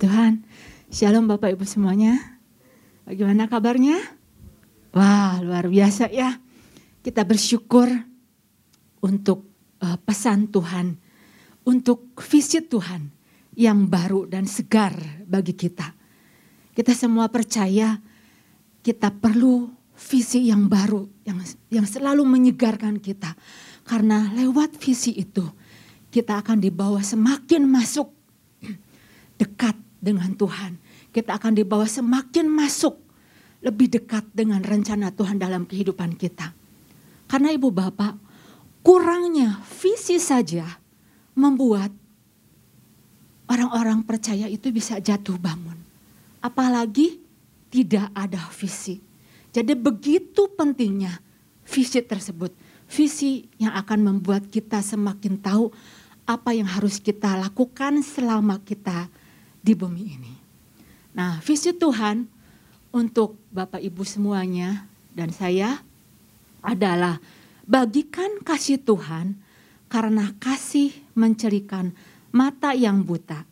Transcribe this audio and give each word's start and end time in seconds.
Tuhan. 0.00 0.40
Shalom 0.88 1.28
Bapak 1.28 1.52
Ibu 1.52 1.68
semuanya. 1.68 2.16
Bagaimana 3.04 3.52
kabarnya? 3.52 4.00
Wah, 4.96 5.36
luar 5.44 5.68
biasa 5.68 6.08
ya. 6.08 6.40
Kita 7.04 7.28
bersyukur 7.28 7.92
untuk 9.04 9.44
uh, 9.84 10.00
pesan 10.00 10.48
Tuhan, 10.48 10.96
untuk 11.68 12.16
visit 12.16 12.72
Tuhan 12.72 13.12
yang 13.60 13.92
baru 13.92 14.24
dan 14.24 14.48
segar 14.48 14.96
bagi 15.28 15.52
kita. 15.52 15.92
Kita 16.72 16.96
semua 16.96 17.28
percaya 17.28 18.00
kita 18.80 19.12
perlu 19.12 19.68
visi 20.00 20.48
yang 20.48 20.64
baru 20.64 21.04
yang 21.28 21.44
yang 21.68 21.84
selalu 21.84 22.24
menyegarkan 22.24 22.96
kita. 23.04 23.36
Karena 23.84 24.32
lewat 24.32 24.80
visi 24.80 25.12
itu 25.12 25.44
kita 26.08 26.40
akan 26.40 26.56
dibawa 26.56 27.04
semakin 27.04 27.68
masuk 27.68 28.08
dekat 29.40 29.89
dengan 30.00 30.32
Tuhan. 30.34 30.80
Kita 31.12 31.36
akan 31.36 31.52
dibawa 31.54 31.84
semakin 31.84 32.48
masuk 32.48 32.96
lebih 33.60 33.92
dekat 33.92 34.24
dengan 34.32 34.64
rencana 34.64 35.12
Tuhan 35.12 35.36
dalam 35.36 35.68
kehidupan 35.68 36.16
kita. 36.16 36.56
Karena 37.28 37.52
ibu 37.52 37.68
bapak, 37.68 38.16
kurangnya 38.80 39.60
visi 39.78 40.16
saja 40.16 40.66
membuat 41.36 41.92
orang-orang 43.46 44.02
percaya 44.02 44.48
itu 44.48 44.72
bisa 44.72 44.98
jatuh 44.98 45.36
bangun. 45.36 45.76
Apalagi 46.40 47.20
tidak 47.68 48.08
ada 48.16 48.40
visi. 48.56 48.98
Jadi 49.52 49.76
begitu 49.76 50.48
pentingnya 50.56 51.20
visi 51.68 52.00
tersebut. 52.00 52.50
Visi 52.90 53.46
yang 53.62 53.76
akan 53.76 54.02
membuat 54.02 54.50
kita 54.50 54.82
semakin 54.82 55.38
tahu 55.38 55.70
apa 56.26 56.50
yang 56.54 56.66
harus 56.66 56.98
kita 56.98 57.38
lakukan 57.38 58.02
selama 58.02 58.58
kita 58.62 59.06
di 59.60 59.72
bumi 59.76 60.04
ini. 60.04 60.32
Nah, 61.14 61.38
visi 61.44 61.76
Tuhan 61.76 62.24
untuk 62.90 63.38
Bapak 63.52 63.78
Ibu 63.78 64.02
semuanya 64.02 64.88
dan 65.14 65.30
saya 65.30 65.78
adalah 66.64 67.20
bagikan 67.64 68.42
kasih 68.42 68.82
Tuhan 68.82 69.38
karena 69.90 70.34
kasih 70.38 70.94
mencerikan 71.14 71.94
mata 72.30 72.74
yang 72.74 73.02
buta. 73.02 73.46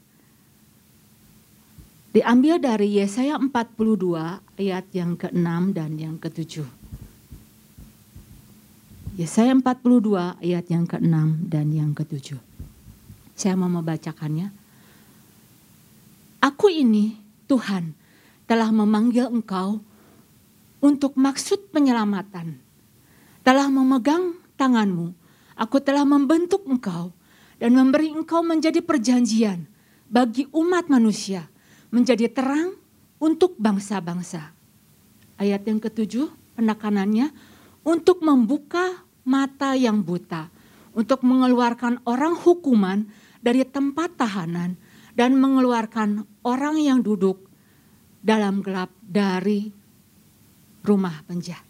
Diambil 2.09 2.59
dari 2.59 2.99
Yesaya 2.99 3.37
42 3.39 4.59
ayat 4.59 4.87
yang 4.97 5.15
ke-6 5.15 5.49
dan 5.77 5.91
yang 6.01 6.17
ke-7. 6.17 6.67
Yesaya 9.19 9.55
42 9.55 10.43
ayat 10.43 10.65
yang 10.71 10.87
ke-6 10.87 11.15
dan 11.51 11.67
yang 11.75 11.91
ke-7. 11.95 12.39
Saya 13.39 13.55
mau 13.55 13.71
membacakannya. 13.71 14.51
Aku 16.39 16.71
ini, 16.71 17.19
Tuhan, 17.51 17.99
telah 18.47 18.71
memanggil 18.71 19.27
engkau 19.27 19.83
untuk 20.79 21.19
maksud 21.19 21.75
penyelamatan. 21.75 22.63
Telah 23.43 23.67
memegang 23.67 24.39
tanganmu. 24.55 25.11
Aku 25.59 25.83
telah 25.83 26.07
membentuk 26.07 26.63
engkau 26.71 27.11
dan 27.59 27.75
memberi 27.75 28.15
engkau 28.15 28.47
menjadi 28.47 28.79
perjanjian 28.79 29.67
bagi 30.07 30.47
umat 30.55 30.87
manusia. 30.87 31.51
Menjadi 31.91 32.31
terang 32.31 32.77
untuk 33.19 33.59
bangsa-bangsa. 33.59 34.55
Ayat 35.41 35.67
yang 35.67 35.83
ketujuh, 35.83 36.31
penekanannya 36.55 37.35
untuk 37.83 38.23
membuka 38.23 39.03
mata 39.27 39.75
yang 39.75 40.05
buta. 40.05 40.53
Untuk 40.95 41.25
mengeluarkan 41.27 42.05
orang 42.07 42.37
hukuman 42.39 43.09
dari 43.43 43.65
tempat 43.67 44.15
tahanan 44.21 44.79
dan 45.19 45.35
mengeluarkan 45.35 46.23
orang 46.47 46.79
yang 46.79 47.03
duduk 47.03 47.51
dalam 48.23 48.63
gelap 48.63 48.95
dari 49.03 49.67
rumah 50.87 51.27
penjara. 51.27 51.67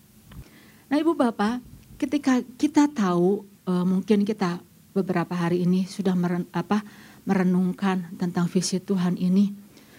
Nah, 0.93 0.97
Ibu 1.01 1.17
Bapak, 1.17 1.65
ketika 1.97 2.45
kita 2.61 2.93
tahu 2.93 3.49
uh, 3.65 3.89
mungkin 3.89 4.29
kita 4.29 4.61
beberapa 4.93 5.33
hari 5.33 5.65
ini 5.65 5.89
sudah 5.89 6.13
meren, 6.13 6.45
apa, 6.53 6.85
merenungkan 7.25 8.13
tentang 8.21 8.53
visi 8.53 8.85
Tuhan 8.85 9.17
ini, 9.17 9.49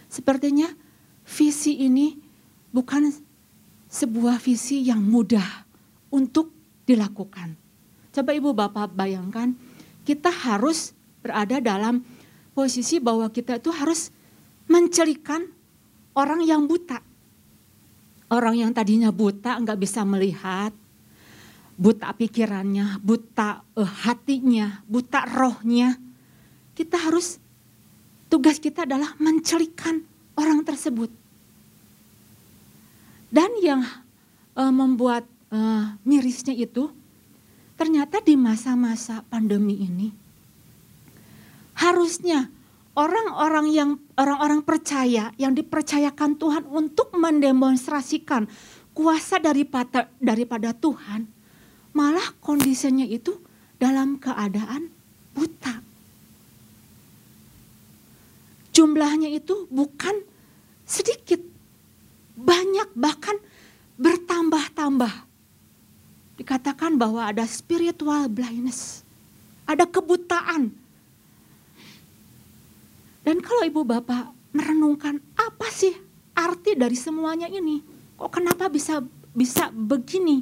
sepertinya 0.06 0.70
visi 1.26 1.82
ini 1.82 2.14
bukan 2.70 3.10
sebuah 3.90 4.38
visi 4.38 4.86
yang 4.86 5.02
mudah 5.02 5.66
untuk 6.14 6.54
dilakukan. 6.86 7.58
Coba 8.14 8.30
Ibu 8.34 8.54
Bapak 8.54 8.94
bayangkan, 8.94 9.58
kita 10.06 10.30
harus 10.30 10.94
berada 11.22 11.58
dalam 11.62 12.02
posisi 12.60 13.00
bahwa 13.00 13.32
kita 13.32 13.56
itu 13.56 13.72
harus 13.72 14.12
mencelikan 14.68 15.48
orang 16.12 16.44
yang 16.44 16.68
buta. 16.68 17.00
Orang 18.28 18.60
yang 18.60 18.76
tadinya 18.76 19.16
buta 19.16 19.56
nggak 19.64 19.80
bisa 19.80 20.04
melihat, 20.04 20.76
buta 21.80 22.12
pikirannya, 22.12 23.00
buta 23.00 23.64
uh, 23.80 23.92
hatinya, 24.04 24.84
buta 24.92 25.24
rohnya. 25.24 25.96
Kita 26.76 27.00
harus 27.00 27.40
tugas 28.28 28.60
kita 28.60 28.84
adalah 28.84 29.16
mencelikan 29.24 30.04
orang 30.36 30.60
tersebut. 30.68 31.08
Dan 33.32 33.56
yang 33.64 33.88
uh, 34.60 34.74
membuat 34.76 35.24
uh, 35.48 35.96
mirisnya 36.04 36.52
itu 36.52 36.92
ternyata 37.80 38.20
di 38.20 38.36
masa-masa 38.36 39.24
pandemi 39.32 39.80
ini 39.80 40.29
harusnya 41.80 42.52
orang-orang 42.92 43.68
yang 43.72 43.90
orang-orang 44.20 44.60
percaya 44.60 45.32
yang 45.40 45.56
dipercayakan 45.56 46.36
Tuhan 46.36 46.68
untuk 46.68 47.16
mendemonstrasikan 47.16 48.52
kuasa 48.92 49.40
daripada 49.40 50.12
daripada 50.20 50.76
Tuhan 50.76 51.24
malah 51.96 52.36
kondisinya 52.44 53.08
itu 53.08 53.40
dalam 53.80 54.20
keadaan 54.20 54.92
buta. 55.32 55.80
Jumlahnya 58.76 59.32
itu 59.32 59.68
bukan 59.72 60.24
sedikit, 60.84 61.40
banyak 62.36 62.92
bahkan 62.96 63.40
bertambah-tambah. 64.00 65.28
Dikatakan 66.40 66.96
bahwa 66.96 67.28
ada 67.28 67.44
spiritual 67.44 68.32
blindness, 68.32 69.04
ada 69.68 69.84
kebutaan 69.84 70.72
dan 73.30 73.46
kalau 73.46 73.62
ibu 73.62 73.86
bapak 73.86 74.34
merenungkan 74.58 75.22
apa 75.38 75.70
sih 75.70 75.94
arti 76.34 76.74
dari 76.74 76.98
semuanya 76.98 77.46
ini? 77.46 77.78
Kok 78.18 78.26
kenapa 78.26 78.74
bisa 78.74 79.06
bisa 79.38 79.70
begini? 79.70 80.42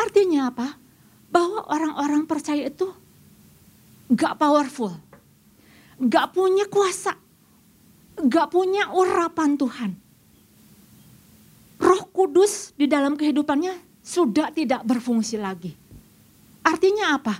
Artinya 0.00 0.48
apa? 0.48 0.72
Bahwa 1.28 1.68
orang-orang 1.68 2.24
percaya 2.24 2.64
itu 2.72 2.88
gak 4.08 4.40
powerful, 4.40 4.96
gak 6.00 6.32
punya 6.32 6.64
kuasa, 6.64 7.12
gak 8.24 8.48
punya 8.56 8.96
urapan 8.96 9.60
Tuhan. 9.60 9.90
Roh 11.76 12.08
Kudus 12.08 12.72
di 12.72 12.88
dalam 12.88 13.20
kehidupannya 13.20 14.00
sudah 14.00 14.48
tidak 14.48 14.80
berfungsi 14.80 15.36
lagi. 15.36 15.76
Artinya 16.64 17.20
apa? 17.20 17.36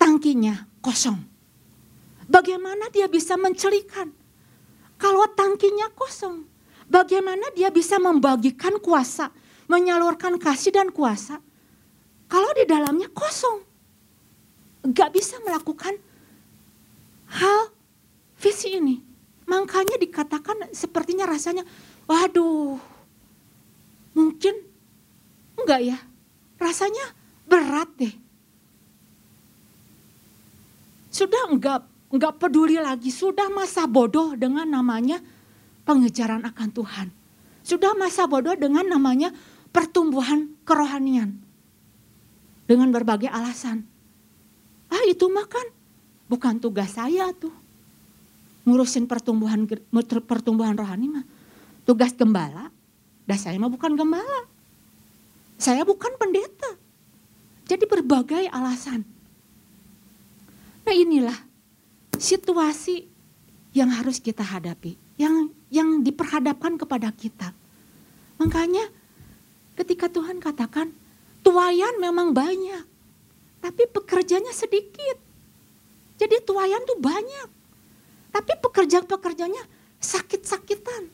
Tangkinya 0.00 0.80
kosong. 0.80 1.31
Bagaimana 2.32 2.88
dia 2.88 3.12
bisa 3.12 3.36
mencelikan? 3.36 4.08
Kalau 4.96 5.28
tangkinya 5.36 5.92
kosong, 5.92 6.48
bagaimana 6.88 7.52
dia 7.52 7.68
bisa 7.68 8.00
membagikan 8.00 8.80
kuasa, 8.80 9.28
menyalurkan 9.68 10.40
kasih 10.40 10.72
dan 10.72 10.88
kuasa? 10.88 11.44
Kalau 12.32 12.48
di 12.56 12.64
dalamnya 12.64 13.12
kosong, 13.12 13.60
gak 14.96 15.12
bisa 15.12 15.36
melakukan 15.44 15.92
hal 17.36 17.68
visi 18.40 18.80
ini. 18.80 19.04
Makanya 19.44 20.00
dikatakan 20.00 20.72
sepertinya 20.72 21.28
rasanya, 21.28 21.68
waduh, 22.08 22.80
mungkin 24.16 24.56
enggak 25.60 25.84
ya, 25.84 25.98
rasanya 26.56 27.12
berat 27.44 27.92
deh. 28.00 28.14
Sudah 31.12 31.52
enggak 31.52 31.91
nggak 32.12 32.36
peduli 32.36 32.76
lagi, 32.76 33.08
sudah 33.08 33.48
masa 33.48 33.88
bodoh 33.88 34.36
dengan 34.36 34.68
namanya 34.68 35.18
pengejaran 35.88 36.44
akan 36.44 36.68
Tuhan. 36.70 37.08
Sudah 37.64 37.96
masa 37.96 38.28
bodoh 38.28 38.52
dengan 38.52 38.84
namanya 38.84 39.32
pertumbuhan 39.72 40.52
kerohanian. 40.68 41.40
Dengan 42.68 42.92
berbagai 42.92 43.32
alasan. 43.32 43.82
Ah 44.92 45.02
itu 45.08 45.26
mah 45.32 45.48
kan 45.48 45.66
bukan 46.28 46.60
tugas 46.60 46.94
saya 46.94 47.32
tuh. 47.32 47.52
Ngurusin 48.62 49.10
pertumbuhan 49.10 49.66
pertumbuhan 50.28 50.76
rohani 50.78 51.10
mah. 51.10 51.24
Tugas 51.82 52.14
gembala. 52.14 52.70
Dan 53.26 53.38
saya 53.38 53.58
mah 53.58 53.72
bukan 53.72 53.98
gembala. 53.98 54.46
Saya 55.58 55.82
bukan 55.82 56.14
pendeta. 56.20 56.78
Jadi 57.66 57.84
berbagai 57.86 58.44
alasan. 58.50 59.02
Nah 60.82 60.94
inilah 60.94 61.51
situasi 62.22 63.10
yang 63.74 63.90
harus 63.90 64.22
kita 64.22 64.46
hadapi, 64.46 64.94
yang 65.18 65.50
yang 65.74 66.06
diperhadapkan 66.06 66.78
kepada 66.78 67.10
kita. 67.10 67.50
Makanya 68.38 68.86
ketika 69.74 70.06
Tuhan 70.06 70.38
katakan 70.38 70.94
tuayan 71.42 71.98
memang 71.98 72.30
banyak, 72.30 72.86
tapi 73.58 73.82
pekerjanya 73.90 74.54
sedikit. 74.54 75.18
Jadi 76.22 76.38
tuayan 76.46 76.86
tuh 76.86 77.02
banyak, 77.02 77.48
tapi 78.30 78.52
pekerja-pekerjanya 78.62 79.66
sakit-sakitan, 79.98 81.10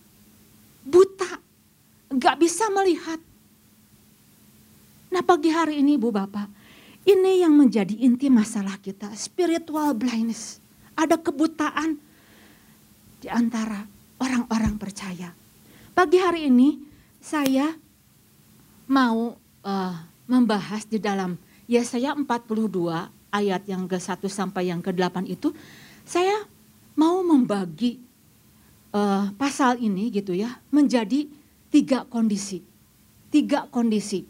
buta, 0.84 1.40
nggak 2.12 2.36
bisa 2.36 2.68
melihat. 2.68 3.16
Nah 5.08 5.24
pagi 5.24 5.48
hari 5.48 5.80
ini 5.80 5.96
Bu 5.96 6.12
Bapak, 6.12 6.52
ini 7.08 7.40
yang 7.40 7.56
menjadi 7.56 7.96
inti 7.96 8.28
masalah 8.28 8.76
kita, 8.76 9.08
spiritual 9.16 9.96
blindness. 9.96 10.67
Ada 10.98 11.14
kebutaan 11.22 11.94
di 13.22 13.30
antara 13.30 13.86
orang-orang 14.18 14.74
percaya. 14.82 15.30
Pagi 15.94 16.18
hari 16.18 16.50
ini 16.50 16.74
saya 17.22 17.70
mau 18.90 19.38
uh, 19.62 19.94
membahas 20.26 20.82
di 20.90 20.98
dalam 20.98 21.38
Yesaya 21.70 22.18
42 22.18 23.30
ayat 23.30 23.62
yang 23.70 23.86
ke-1 23.86 24.26
sampai 24.26 24.74
yang 24.74 24.82
ke-8 24.82 25.28
itu 25.30 25.54
saya 26.02 26.46
mau 26.98 27.22
membagi 27.22 28.00
uh, 28.90 29.30
pasal 29.38 29.78
ini 29.78 30.10
gitu 30.10 30.34
ya 30.34 30.58
menjadi 30.74 31.30
tiga 31.70 32.08
kondisi. 32.08 32.64
Tiga 33.28 33.68
kondisi. 33.68 34.24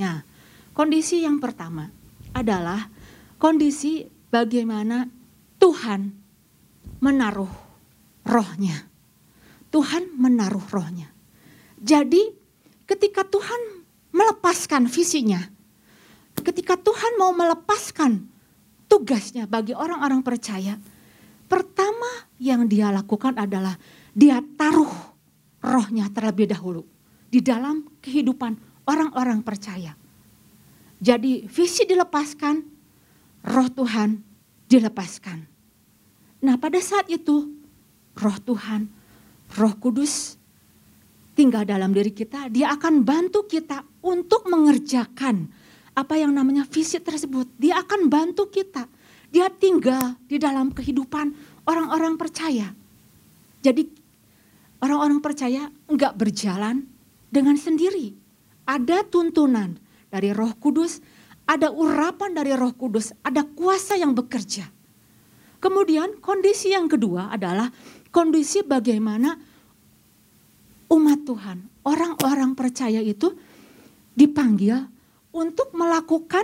Nah, 0.00 0.24
kondisi 0.72 1.22
yang 1.22 1.38
pertama 1.38 1.92
adalah 2.32 2.88
kondisi 3.36 4.08
bagaimana 4.32 5.19
Tuhan 5.60 6.10
menaruh 7.04 7.52
rohnya. 8.24 8.88
Tuhan 9.70 10.16
menaruh 10.16 10.64
rohnya. 10.72 11.12
Jadi 11.78 12.32
ketika 12.88 13.22
Tuhan 13.22 13.86
melepaskan 14.10 14.90
visinya, 14.90 15.38
ketika 16.40 16.74
Tuhan 16.74 17.20
mau 17.20 17.30
melepaskan 17.36 18.26
tugasnya 18.90 19.46
bagi 19.46 19.76
orang-orang 19.76 20.24
percaya, 20.26 20.74
pertama 21.46 22.26
yang 22.42 22.66
dia 22.66 22.90
lakukan 22.90 23.38
adalah 23.38 23.78
dia 24.10 24.42
taruh 24.58 24.90
rohnya 25.62 26.10
terlebih 26.10 26.50
dahulu 26.50 26.82
di 27.30 27.38
dalam 27.38 27.86
kehidupan 28.02 28.58
orang-orang 28.88 29.44
percaya. 29.46 29.94
Jadi 31.00 31.46
visi 31.46 31.86
dilepaskan, 31.86 32.60
roh 33.46 33.68
Tuhan 33.70 34.20
dilepaskan. 34.66 35.49
Nah 36.40 36.56
pada 36.56 36.80
saat 36.80 37.08
itu 37.12 37.52
roh 38.16 38.38
Tuhan 38.40 38.88
Roh 39.58 39.74
Kudus 39.82 40.38
tinggal 41.34 41.66
dalam 41.66 41.90
diri 41.90 42.14
kita, 42.14 42.52
dia 42.52 42.70
akan 42.76 43.02
bantu 43.02 43.48
kita 43.48 43.82
untuk 44.04 44.46
mengerjakan 44.46 45.50
apa 45.96 46.14
yang 46.14 46.30
namanya 46.30 46.62
visi 46.68 47.02
tersebut. 47.02 47.50
Dia 47.58 47.82
akan 47.82 48.06
bantu 48.06 48.46
kita. 48.46 48.86
Dia 49.30 49.50
tinggal 49.50 50.18
di 50.26 50.38
dalam 50.38 50.70
kehidupan 50.74 51.34
orang-orang 51.66 52.14
percaya. 52.18 52.70
Jadi 53.62 53.86
orang-orang 54.82 55.18
percaya 55.22 55.70
enggak 55.86 56.14
berjalan 56.18 56.86
dengan 57.30 57.54
sendiri. 57.58 58.14
Ada 58.66 59.06
tuntunan 59.06 59.78
dari 60.10 60.30
Roh 60.30 60.54
Kudus, 60.58 61.02
ada 61.46 61.70
urapan 61.74 62.34
dari 62.34 62.54
Roh 62.54 62.74
Kudus, 62.74 63.10
ada 63.22 63.42
kuasa 63.42 63.98
yang 63.98 64.14
bekerja. 64.14 64.66
Kemudian 65.60 66.18
kondisi 66.24 66.72
yang 66.72 66.88
kedua 66.88 67.28
adalah 67.28 67.68
kondisi 68.08 68.64
bagaimana 68.64 69.36
umat 70.90 71.20
Tuhan, 71.22 71.58
orang-orang 71.86 72.56
percaya 72.56 72.98
itu 72.98 73.30
dipanggil 74.16 74.88
untuk 75.30 75.70
melakukan 75.76 76.42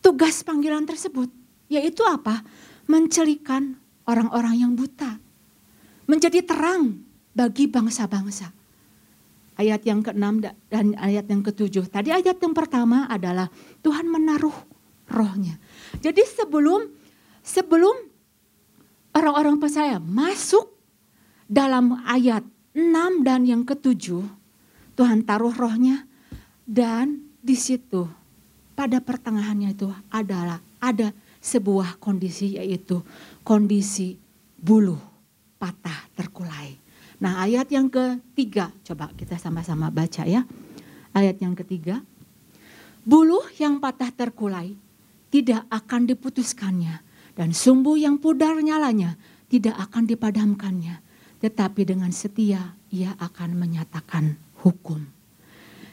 tugas 0.00 0.40
panggilan 0.46 0.88
tersebut, 0.88 1.28
yaitu 1.68 2.00
apa? 2.06 2.40
Mencelikan 2.88 3.76
orang-orang 4.08 4.64
yang 4.64 4.72
buta, 4.72 5.20
menjadi 6.08 6.40
terang 6.40 7.04
bagi 7.36 7.68
bangsa-bangsa. 7.68 8.48
Ayat 9.58 9.82
yang 9.84 10.00
ke-6 10.06 10.24
dan 10.70 10.94
ayat 10.96 11.26
yang 11.26 11.42
ke-7. 11.42 11.90
Tadi 11.90 12.14
ayat 12.14 12.38
yang 12.38 12.54
pertama 12.54 13.10
adalah 13.10 13.50
Tuhan 13.82 14.06
menaruh 14.06 14.54
rohnya. 15.10 15.58
Jadi 15.98 16.22
sebelum 16.22 16.86
sebelum 17.42 18.07
orang-orang 19.18 19.58
percaya 19.58 19.98
masuk 19.98 20.78
dalam 21.50 21.98
ayat 22.06 22.46
6 22.76 23.26
dan 23.26 23.42
yang 23.42 23.62
ketujuh 23.66 24.22
Tuhan 24.94 25.26
taruh 25.26 25.54
rohnya 25.54 26.06
dan 26.68 27.26
di 27.38 27.54
situ 27.54 28.06
pada 28.78 29.02
pertengahannya 29.02 29.74
itu 29.74 29.90
adalah 30.12 30.62
ada 30.78 31.10
sebuah 31.42 31.98
kondisi 31.98 32.58
yaitu 32.58 33.02
kondisi 33.42 34.18
bulu 34.58 34.98
patah 35.58 36.06
terkulai. 36.14 36.78
Nah 37.18 37.42
ayat 37.42 37.70
yang 37.74 37.90
ketiga 37.90 38.70
coba 38.86 39.10
kita 39.18 39.38
sama-sama 39.38 39.90
baca 39.90 40.22
ya. 40.22 40.46
Ayat 41.10 41.42
yang 41.42 41.58
ketiga. 41.58 42.02
Bulu 43.02 43.40
yang 43.58 43.80
patah 43.82 44.12
terkulai 44.12 44.76
tidak 45.32 45.64
akan 45.72 46.06
diputuskannya 46.06 47.07
dan 47.38 47.54
sumbu 47.54 47.94
yang 47.94 48.18
pudar 48.18 48.58
nyalanya 48.58 49.14
tidak 49.46 49.78
akan 49.78 50.10
dipadamkannya 50.10 51.06
tetapi 51.38 51.86
dengan 51.86 52.10
setia 52.10 52.74
ia 52.90 53.14
akan 53.14 53.54
menyatakan 53.54 54.34
hukum. 54.66 54.98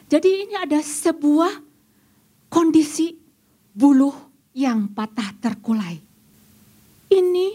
Jadi 0.06 0.46
ini 0.46 0.54
ada 0.58 0.78
sebuah 0.82 1.62
kondisi 2.50 3.14
buluh 3.74 4.14
yang 4.54 4.90
patah 4.90 5.34
terkulai. 5.38 5.98
Ini 7.06 7.48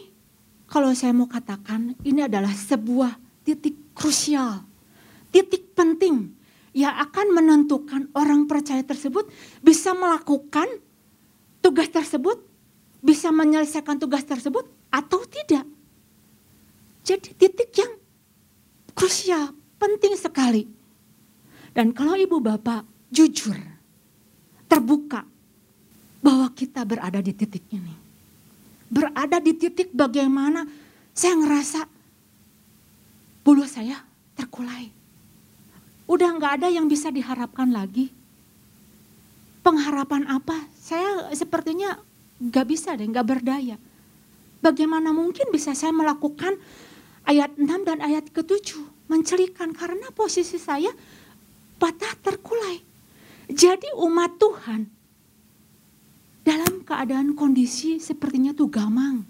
kalau 0.68 0.96
saya 0.96 1.12
mau 1.12 1.28
katakan 1.28 1.96
ini 2.08 2.24
adalah 2.24 2.52
sebuah 2.52 3.44
titik 3.44 3.92
krusial, 3.92 4.64
titik 5.32 5.76
penting 5.76 6.32
yang 6.72 6.96
akan 6.96 7.36
menentukan 7.36 8.08
orang 8.16 8.48
percaya 8.48 8.80
tersebut 8.80 9.28
bisa 9.60 9.92
melakukan 9.92 10.68
tugas 11.60 11.92
tersebut, 11.92 12.40
bisa 13.02 13.34
menyelesaikan 13.34 13.98
tugas 13.98 14.22
tersebut 14.24 14.70
atau 14.94 15.26
tidak. 15.26 15.66
Jadi 17.02 17.34
titik 17.34 17.74
yang 17.74 17.98
krusial, 18.94 19.52
penting 19.82 20.14
sekali. 20.14 20.70
Dan 21.74 21.92
kalau 21.98 22.14
ibu 22.14 22.38
bapak 22.38 22.86
jujur, 23.10 23.58
terbuka 24.70 25.26
bahwa 26.22 26.48
kita 26.54 26.86
berada 26.86 27.18
di 27.20 27.34
titik 27.34 27.66
ini. 27.74 27.98
Berada 28.92 29.42
di 29.42 29.58
titik 29.58 29.90
bagaimana 29.90 30.64
saya 31.12 31.36
ngerasa 31.42 31.82
bulu 33.42 33.66
saya 33.66 33.98
terkulai. 34.38 34.94
Udah 36.06 36.30
nggak 36.38 36.62
ada 36.62 36.68
yang 36.70 36.86
bisa 36.86 37.10
diharapkan 37.10 37.72
lagi. 37.74 38.14
Pengharapan 39.66 40.28
apa? 40.28 40.58
Saya 40.76 41.32
sepertinya 41.32 41.96
nggak 42.42 42.66
bisa 42.66 42.98
deh, 42.98 43.06
nggak 43.06 43.28
berdaya. 43.28 43.78
Bagaimana 44.62 45.14
mungkin 45.14 45.50
bisa 45.54 45.78
saya 45.78 45.94
melakukan 45.94 46.58
ayat 47.26 47.54
6 47.58 47.66
dan 47.86 48.02
ayat 48.02 48.30
ke-7 48.34 48.82
mencelikan 49.10 49.74
karena 49.74 50.10
posisi 50.14 50.58
saya 50.58 50.90
patah 51.78 52.14
terkulai. 52.22 52.82
Jadi 53.52 53.94
umat 53.98 54.38
Tuhan 54.38 54.82
dalam 56.42 56.82
keadaan 56.82 57.38
kondisi 57.38 58.02
sepertinya 58.02 58.54
tuh 58.54 58.70
gamang. 58.70 59.26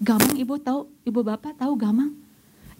Gamang 0.00 0.34
ibu 0.40 0.56
tahu, 0.56 0.88
ibu 1.04 1.20
bapak 1.20 1.60
tahu 1.60 1.76
gamang. 1.76 2.16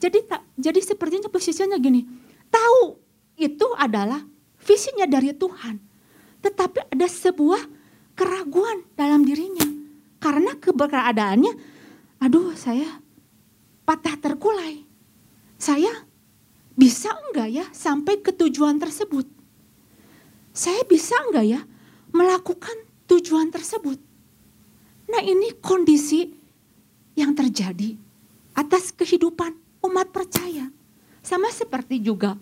Jadi 0.01 0.25
tak, 0.25 0.41
jadi 0.57 0.81
sepertinya 0.81 1.29
posisinya 1.29 1.77
gini. 1.77 2.09
Tahu 2.49 2.97
itu 3.37 3.69
adalah 3.77 4.25
visinya 4.65 5.05
dari 5.05 5.37
Tuhan. 5.37 5.77
Tetapi 6.41 6.97
ada 6.97 7.05
sebuah 7.05 7.80
keraguan 8.21 8.85
dalam 8.93 9.25
dirinya. 9.25 9.65
Karena 10.21 10.53
keberadaannya, 10.53 11.57
aduh 12.21 12.53
saya 12.53 13.01
patah 13.89 14.21
terkulai. 14.21 14.85
Saya 15.57 15.89
bisa 16.77 17.09
enggak 17.29 17.49
ya 17.49 17.65
sampai 17.73 18.21
ke 18.21 18.37
tujuan 18.37 18.77
tersebut? 18.77 19.25
Saya 20.53 20.85
bisa 20.85 21.17
enggak 21.25 21.47
ya 21.49 21.61
melakukan 22.13 22.85
tujuan 23.09 23.49
tersebut? 23.49 23.97
Nah 25.09 25.25
ini 25.25 25.57
kondisi 25.57 26.29
yang 27.17 27.33
terjadi 27.33 27.97
atas 28.53 28.93
kehidupan 28.93 29.57
umat 29.89 30.13
percaya. 30.13 30.69
Sama 31.25 31.49
seperti 31.49 32.05
juga 32.05 32.37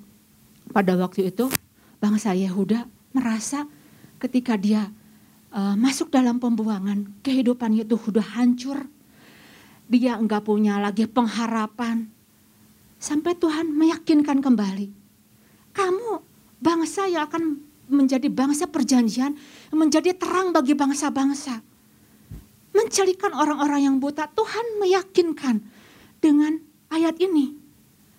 pada 0.74 0.98
waktu 0.98 1.30
itu 1.30 1.46
bangsa 2.02 2.34
Yehuda 2.34 2.86
merasa 3.14 3.66
ketika 4.18 4.58
dia 4.58 4.90
uh, 5.52 5.74
masuk 5.76 6.12
dalam 6.12 6.40
pembuangan 6.40 7.08
kehidupannya 7.24 7.84
itu 7.84 7.96
sudah 7.96 8.24
hancur 8.24 8.88
dia 9.88 10.20
enggak 10.20 10.44
punya 10.44 10.76
lagi 10.76 11.08
pengharapan. 11.08 12.12
Sampai 13.00 13.32
Tuhan 13.34 13.72
meyakinkan 13.72 14.44
kembali. 14.44 14.92
Kamu 15.72 16.20
bangsa 16.60 17.08
yang 17.08 17.24
akan 17.24 17.64
menjadi 17.88 18.28
bangsa 18.28 18.68
perjanjian, 18.68 19.32
menjadi 19.72 20.12
terang 20.12 20.52
bagi 20.52 20.76
bangsa-bangsa. 20.76 21.64
Mencelikan 22.76 23.32
orang-orang 23.32 23.88
yang 23.88 23.96
buta, 23.96 24.28
Tuhan 24.28 24.76
meyakinkan 24.84 25.64
dengan 26.20 26.60
ayat 26.92 27.16
ini. 27.16 27.56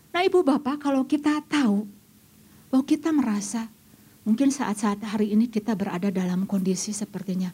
Nah 0.09 0.25
ibu 0.25 0.41
bapak 0.41 0.81
kalau 0.81 1.05
kita 1.05 1.45
tahu 1.45 1.86
bahwa 2.74 2.83
kita 2.88 3.13
merasa 3.13 3.69
mungkin 4.29 4.53
saat-saat 4.53 5.01
hari 5.09 5.33
ini 5.33 5.50
kita 5.50 5.74
berada 5.74 6.13
dalam 6.13 6.45
kondisi 6.45 6.93
sepertinya 6.93 7.50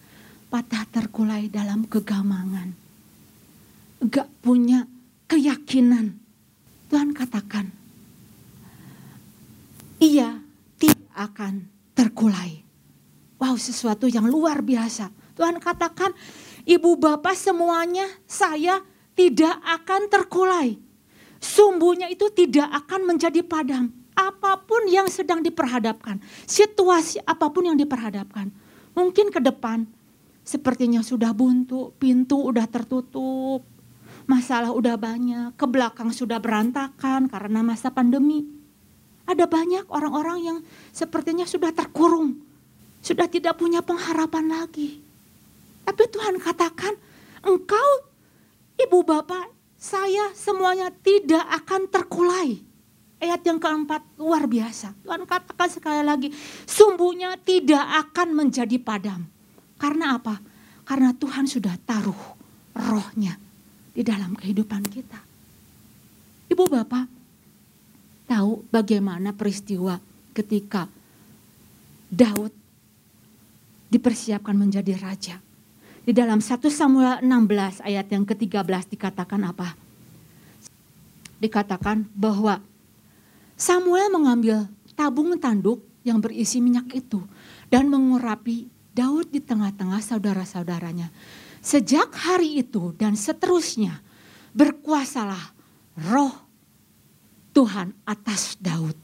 patah 0.51 0.83
terkulai 0.91 1.47
dalam 1.47 1.87
kegamangan. 1.87 2.75
Gak 4.11 4.27
punya 4.43 4.83
keyakinan. 5.31 6.19
Tuhan 6.91 7.15
katakan, 7.15 7.71
ia 10.03 10.35
tidak 10.75 11.07
akan 11.15 11.63
terkulai. 11.95 12.59
Wow 13.39 13.55
sesuatu 13.55 14.11
yang 14.11 14.27
luar 14.27 14.59
biasa. 14.59 15.07
Tuhan 15.39 15.63
katakan, 15.63 16.11
ibu 16.67 16.99
bapak 16.99 17.39
semuanya 17.39 18.03
saya 18.27 18.83
tidak 19.15 19.63
akan 19.63 20.11
terkulai. 20.11 20.75
Sumbunya 21.39 22.11
itu 22.11 22.27
tidak 22.35 22.67
akan 22.83 23.15
menjadi 23.15 23.39
padam. 23.47 24.04
Apa 24.15 24.63
pun 24.63 24.87
yang 24.87 25.11
sedang 25.11 25.43
diperhadapkan, 25.43 26.23
situasi 26.47 27.19
apa 27.27 27.51
pun 27.51 27.67
yang 27.67 27.77
diperhadapkan. 27.77 28.47
Mungkin 28.95 29.27
ke 29.27 29.43
depan 29.43 29.83
sepertinya 30.47 31.03
sudah 31.03 31.35
buntu, 31.35 31.91
pintu 31.99 32.39
udah 32.39 32.63
tertutup, 32.63 33.67
masalah 34.23 34.71
udah 34.71 34.95
banyak, 34.95 35.51
ke 35.59 35.65
belakang 35.67 36.15
sudah 36.15 36.39
berantakan 36.39 37.27
karena 37.27 37.59
masa 37.59 37.91
pandemi. 37.91 38.47
Ada 39.25 39.49
banyak 39.49 39.89
orang-orang 39.89 40.39
yang 40.45 40.57
sepertinya 40.93 41.43
sudah 41.49 41.73
terkurung, 41.73 42.39
sudah 43.01 43.25
tidak 43.25 43.57
punya 43.57 43.81
pengharapan 43.81 44.47
lagi. 44.47 45.01
Tapi 45.85 46.03
Tuhan 46.07 46.37
katakan, 46.37 46.93
engkau 47.41 47.89
ibu 48.77 49.01
bapak 49.01 49.49
saya 49.75 50.33
semuanya 50.33 50.89
tidak 51.03 51.45
akan 51.61 51.89
terkulai. 51.89 52.74
Ayat 53.15 53.41
yang 53.47 53.57
keempat 53.57 54.03
luar 54.19 54.45
biasa. 54.45 54.91
Tuhan 55.07 55.23
katakan 55.23 55.69
sekali 55.71 56.01
lagi, 56.03 56.27
sumbunya 56.67 57.39
tidak 57.39 57.83
akan 58.11 58.35
menjadi 58.35 58.75
padam. 58.77 59.23
Karena 59.79 60.19
apa? 60.19 60.39
Karena 60.83 61.15
Tuhan 61.15 61.47
sudah 61.47 61.73
taruh 61.87 62.21
rohnya 62.75 63.39
di 63.95 64.03
dalam 64.03 64.35
kehidupan 64.35 64.83
kita. 64.91 65.19
Ibu 66.51 66.63
bapak 66.67 67.05
tahu 68.27 68.67
bagaimana 68.69 69.31
peristiwa 69.31 69.97
ketika 70.35 70.85
Daud 72.11 72.51
dipersiapkan 73.89 74.53
menjadi 74.53 74.93
raja. 74.99 75.35
Di 76.05 76.13
dalam 76.13 76.37
1 76.37 76.61
Samuel 76.69 77.23
16 77.25 77.81
ayat 77.81 78.05
yang 78.13 78.27
ke-13 78.29 78.93
dikatakan 78.93 79.41
apa? 79.41 79.73
Dikatakan 81.41 82.05
bahwa 82.13 82.61
Samuel 83.55 84.11
mengambil 84.11 84.67
tabung 84.95 85.31
tanduk 85.39 85.83
yang 86.03 86.19
berisi 86.19 86.59
minyak 86.59 86.91
itu 86.91 87.23
dan 87.71 87.87
mengurapi 87.87 88.67
Daud 88.95 89.31
di 89.31 89.43
tengah-tengah 89.43 89.99
saudara-saudaranya. 89.99 91.11
Sejak 91.59 92.13
hari 92.13 92.61
itu 92.61 92.93
dan 92.95 93.17
seterusnya 93.17 93.99
berkuasalah 94.55 95.51
roh 96.11 96.35
Tuhan 97.55 97.95
atas 98.03 98.59
Daud. 98.59 98.95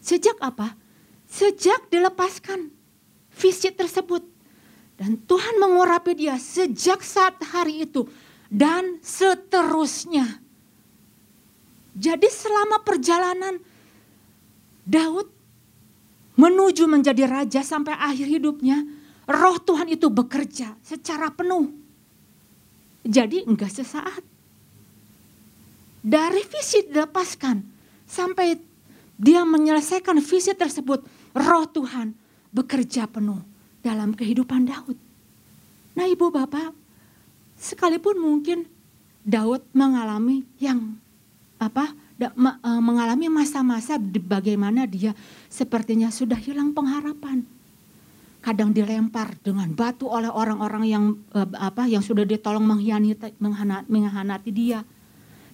Sejak 0.00 0.36
apa? 0.40 0.72
Sejak 1.28 1.92
dilepaskan 1.92 2.72
visi 3.36 3.68
tersebut. 3.72 4.24
Dan 4.96 5.20
Tuhan 5.28 5.60
mengurapi 5.60 6.16
dia 6.16 6.40
sejak 6.40 7.04
saat 7.04 7.36
hari 7.52 7.84
itu 7.84 8.08
dan 8.48 8.96
seterusnya. 9.04 10.40
Jadi 11.96 12.28
selama 12.28 12.84
perjalanan 12.84 13.56
Daud 14.84 15.32
menuju 16.36 16.84
menjadi 16.84 17.24
raja 17.24 17.64
sampai 17.64 17.96
akhir 17.96 18.28
hidupnya, 18.28 18.84
roh 19.24 19.56
Tuhan 19.56 19.88
itu 19.88 20.12
bekerja 20.12 20.76
secara 20.84 21.32
penuh. 21.32 21.72
Jadi 23.00 23.48
enggak 23.48 23.72
sesaat. 23.72 24.20
Dari 26.06 26.42
visi 26.46 26.86
dilepaskan 26.86 27.64
sampai 28.04 28.54
dia 29.16 29.42
menyelesaikan 29.42 30.20
visi 30.20 30.52
tersebut, 30.52 31.00
roh 31.32 31.66
Tuhan 31.72 32.12
bekerja 32.52 33.08
penuh 33.08 33.40
dalam 33.80 34.12
kehidupan 34.12 34.68
Daud. 34.68 34.98
Nah 35.96 36.04
ibu 36.04 36.28
bapak, 36.28 36.76
sekalipun 37.56 38.20
mungkin 38.20 38.68
Daud 39.24 39.64
mengalami 39.72 40.44
yang 40.60 41.00
apa 41.56 41.92
e, 42.20 42.70
mengalami 42.80 43.32
masa-masa 43.32 43.96
bagaimana 44.00 44.84
dia 44.84 45.16
sepertinya 45.48 46.12
sudah 46.12 46.36
hilang 46.36 46.72
pengharapan. 46.72 47.44
Kadang 48.44 48.70
dilempar 48.70 49.34
dengan 49.42 49.66
batu 49.74 50.06
oleh 50.06 50.30
orang-orang 50.30 50.84
yang 50.86 51.04
e, 51.32 51.40
apa 51.56 51.88
yang 51.88 52.04
sudah 52.04 52.22
ditolong 52.22 52.62
mengkhianati, 52.62 53.36
mengkhianati 53.88 54.50
dia. 54.52 54.80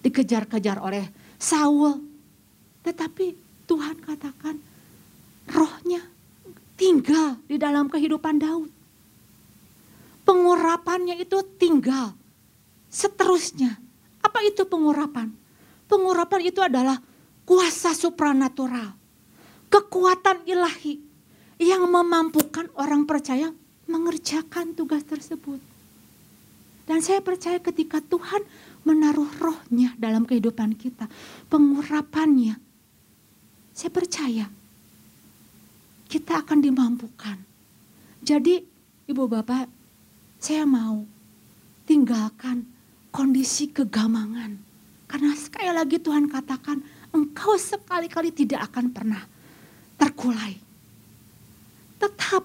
Dikejar-kejar 0.03 0.83
oleh 0.83 1.07
Saul. 1.39 1.95
Tetapi 2.83 3.25
Tuhan 3.63 3.95
katakan 4.03 4.59
rohnya 5.47 6.03
tinggal 6.75 7.39
di 7.47 7.55
dalam 7.55 7.87
kehidupan 7.87 8.35
Daud. 8.43 8.67
Pengurapannya 10.27 11.19
itu 11.19 11.39
tinggal 11.55 12.15
seterusnya. 12.91 13.75
Apa 14.23 14.39
itu 14.43 14.63
pengurapan? 14.67 15.42
Pengurapan 15.93 16.41
itu 16.49 16.57
adalah 16.57 16.97
kuasa 17.45 17.93
supranatural. 17.93 18.97
Kekuatan 19.69 20.41
ilahi 20.49 20.97
yang 21.61 21.85
memampukan 21.85 22.65
orang 22.81 23.05
percaya 23.05 23.53
mengerjakan 23.85 24.73
tugas 24.73 25.05
tersebut. 25.05 25.61
Dan 26.89 26.97
saya 27.05 27.21
percaya 27.21 27.61
ketika 27.61 28.01
Tuhan 28.01 28.41
menaruh 28.81 29.29
rohnya 29.37 29.93
dalam 30.01 30.25
kehidupan 30.25 30.73
kita, 30.81 31.05
pengurapannya, 31.53 32.57
saya 33.69 33.93
percaya 33.93 34.49
kita 36.09 36.41
akan 36.41 36.57
dimampukan. 36.57 37.37
Jadi 38.25 38.65
ibu 39.05 39.29
bapak, 39.29 39.69
saya 40.41 40.65
mau 40.65 41.05
tinggalkan 41.85 42.65
kondisi 43.13 43.69
kegamangan 43.69 44.62
karena 45.13 45.37
sekali 45.37 45.69
lagi 45.69 46.01
Tuhan 46.01 46.25
katakan, 46.25 46.81
engkau 47.13 47.53
sekali-kali 47.53 48.33
tidak 48.33 48.65
akan 48.73 48.89
pernah 48.89 49.21
terkulai. 49.93 50.57
Tetap 52.01 52.41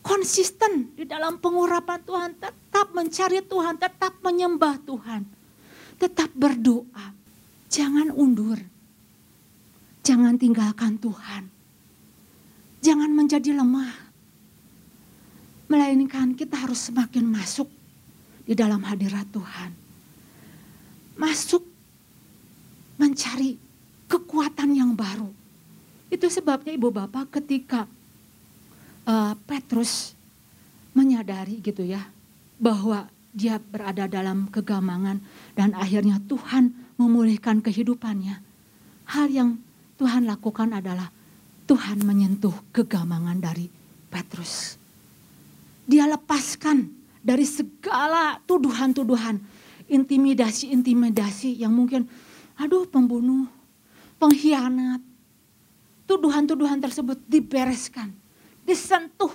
konsisten 0.00 0.96
di 0.96 1.04
dalam 1.04 1.36
pengurapan 1.36 2.00
Tuhan, 2.00 2.30
tetap 2.40 2.96
mencari 2.96 3.44
Tuhan, 3.44 3.76
tetap 3.76 4.16
menyembah 4.24 4.80
Tuhan. 4.88 5.20
Tetap 6.00 6.32
berdoa, 6.32 7.12
jangan 7.68 8.08
undur. 8.08 8.56
Jangan 10.00 10.40
tinggalkan 10.40 10.96
Tuhan. 10.96 11.44
Jangan 12.80 13.12
menjadi 13.12 13.52
lemah. 13.52 13.92
Melainkan 15.68 16.32
kita 16.40 16.56
harus 16.56 16.88
semakin 16.88 17.28
masuk 17.28 17.68
di 18.48 18.56
dalam 18.56 18.80
hadirat 18.80 19.28
Tuhan. 19.28 19.76
Masuk 21.20 21.71
mencari 23.00 23.56
kekuatan 24.08 24.76
yang 24.76 24.92
baru. 24.92 25.30
Itu 26.12 26.28
sebabnya 26.28 26.76
ibu 26.76 26.92
bapak 26.92 27.40
ketika 27.40 27.88
uh, 29.08 29.32
Petrus 29.48 30.12
menyadari 30.92 31.64
gitu 31.64 31.80
ya 31.80 32.04
bahwa 32.60 33.08
dia 33.32 33.56
berada 33.56 34.04
dalam 34.04 34.44
kegamangan 34.52 35.24
dan 35.56 35.72
akhirnya 35.72 36.20
Tuhan 36.28 36.68
memulihkan 37.00 37.64
kehidupannya. 37.64 38.36
Hal 39.08 39.26
yang 39.32 39.56
Tuhan 39.96 40.28
lakukan 40.28 40.76
adalah 40.76 41.08
Tuhan 41.64 42.04
menyentuh 42.04 42.52
kegamangan 42.76 43.40
dari 43.40 43.72
Petrus. 44.12 44.76
Dia 45.88 46.04
lepaskan 46.04 46.92
dari 47.24 47.48
segala 47.48 48.36
tuduhan-tuduhan, 48.44 49.40
intimidasi-intimidasi 49.88 51.64
yang 51.64 51.72
mungkin 51.72 52.04
aduh 52.58 52.88
pembunuh, 52.88 53.48
pengkhianat. 54.20 55.00
Tuduhan-tuduhan 56.06 56.82
tersebut 56.82 57.16
dibereskan, 57.24 58.12
disentuh, 58.66 59.32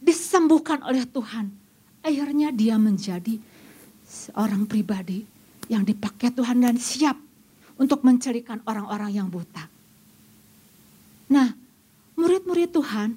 disembuhkan 0.00 0.80
oleh 0.86 1.04
Tuhan. 1.04 1.52
Akhirnya 2.00 2.48
dia 2.54 2.80
menjadi 2.80 3.36
seorang 4.04 4.64
pribadi 4.64 5.24
yang 5.68 5.84
dipakai 5.84 6.32
Tuhan 6.32 6.60
dan 6.60 6.76
siap 6.76 7.16
untuk 7.80 8.04
mencerikan 8.06 8.62
orang-orang 8.64 9.10
yang 9.12 9.28
buta. 9.28 9.66
Nah, 11.32 11.50
murid-murid 12.14 12.70
Tuhan 12.70 13.16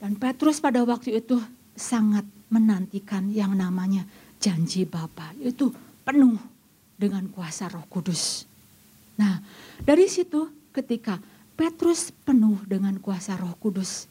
dan 0.00 0.12
Petrus 0.16 0.62
pada 0.62 0.80
waktu 0.86 1.20
itu 1.20 1.36
sangat 1.74 2.24
menantikan 2.48 3.28
yang 3.34 3.52
namanya 3.58 4.06
janji 4.38 4.86
Bapa, 4.86 5.34
yaitu 5.42 5.74
penuh 6.06 6.38
dengan 6.94 7.26
kuasa 7.28 7.66
Roh 7.66 7.84
Kudus. 7.90 8.46
Nah, 9.18 9.38
dari 9.82 10.10
situ 10.10 10.50
ketika 10.74 11.22
Petrus 11.54 12.10
penuh 12.10 12.58
dengan 12.66 12.98
kuasa 12.98 13.38
Roh 13.38 13.54
Kudus, 13.62 14.10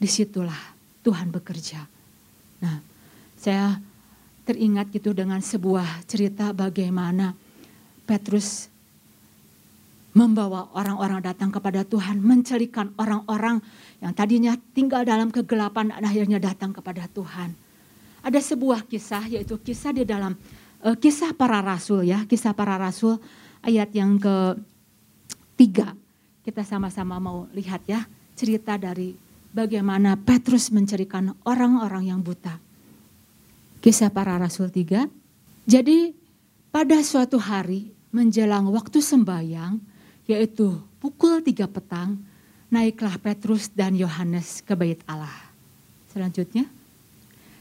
di 0.00 0.08
situlah 0.08 0.58
Tuhan 1.04 1.30
bekerja. 1.30 1.84
Nah, 2.64 2.80
saya 3.36 3.78
teringat 4.48 4.90
gitu 4.90 5.14
dengan 5.14 5.38
sebuah 5.38 6.08
cerita 6.08 6.50
bagaimana 6.50 7.36
Petrus 8.08 8.66
membawa 10.10 10.66
orang-orang 10.74 11.22
datang 11.22 11.54
kepada 11.54 11.86
Tuhan, 11.86 12.18
mencelikan 12.18 12.90
orang-orang 12.98 13.62
yang 14.02 14.10
tadinya 14.10 14.58
tinggal 14.74 15.06
dalam 15.06 15.30
kegelapan 15.30 15.94
dan 15.94 16.02
akhirnya 16.02 16.42
datang 16.42 16.74
kepada 16.74 17.06
Tuhan. 17.14 17.54
Ada 18.26 18.42
sebuah 18.42 18.90
kisah 18.90 19.30
yaitu 19.30 19.54
kisah 19.62 19.94
di 19.94 20.02
dalam 20.02 20.34
uh, 20.82 20.96
kisah 20.98 21.30
para 21.30 21.62
rasul 21.62 22.02
ya, 22.02 22.26
kisah 22.26 22.50
para 22.50 22.74
rasul 22.74 23.22
ayat 23.64 23.90
yang 23.92 24.16
ke 24.20 24.56
tiga. 25.56 25.92
Kita 26.40 26.64
sama-sama 26.64 27.20
mau 27.20 27.46
lihat 27.52 27.84
ya 27.84 28.04
cerita 28.32 28.80
dari 28.80 29.12
bagaimana 29.52 30.16
Petrus 30.16 30.72
mencerikan 30.72 31.36
orang-orang 31.44 32.08
yang 32.08 32.20
buta. 32.24 32.56
Kisah 33.80 34.12
para 34.12 34.36
rasul 34.40 34.72
tiga. 34.72 35.08
Jadi 35.68 36.12
pada 36.72 37.00
suatu 37.04 37.36
hari 37.36 37.92
menjelang 38.10 38.68
waktu 38.72 38.98
sembahyang, 39.00 39.78
yaitu 40.26 40.80
pukul 40.98 41.44
tiga 41.44 41.68
petang, 41.68 42.20
naiklah 42.70 43.18
Petrus 43.18 43.68
dan 43.72 43.98
Yohanes 43.98 44.62
ke 44.62 44.72
bait 44.78 45.00
Allah. 45.04 45.32
Selanjutnya, 46.10 46.66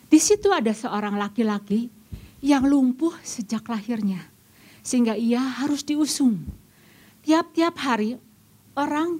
di 0.09 0.17
situ 0.17 0.49
ada 0.49 0.73
seorang 0.73 1.17
laki-laki 1.17 1.89
yang 2.41 2.65
lumpuh 2.65 3.13
sejak 3.21 3.61
lahirnya, 3.67 4.25
sehingga 4.83 5.15
ia 5.15 5.39
harus 5.39 5.83
diusung. 5.83 6.43
Tiap-tiap 7.23 7.75
hari 7.79 8.15
orang 8.73 9.19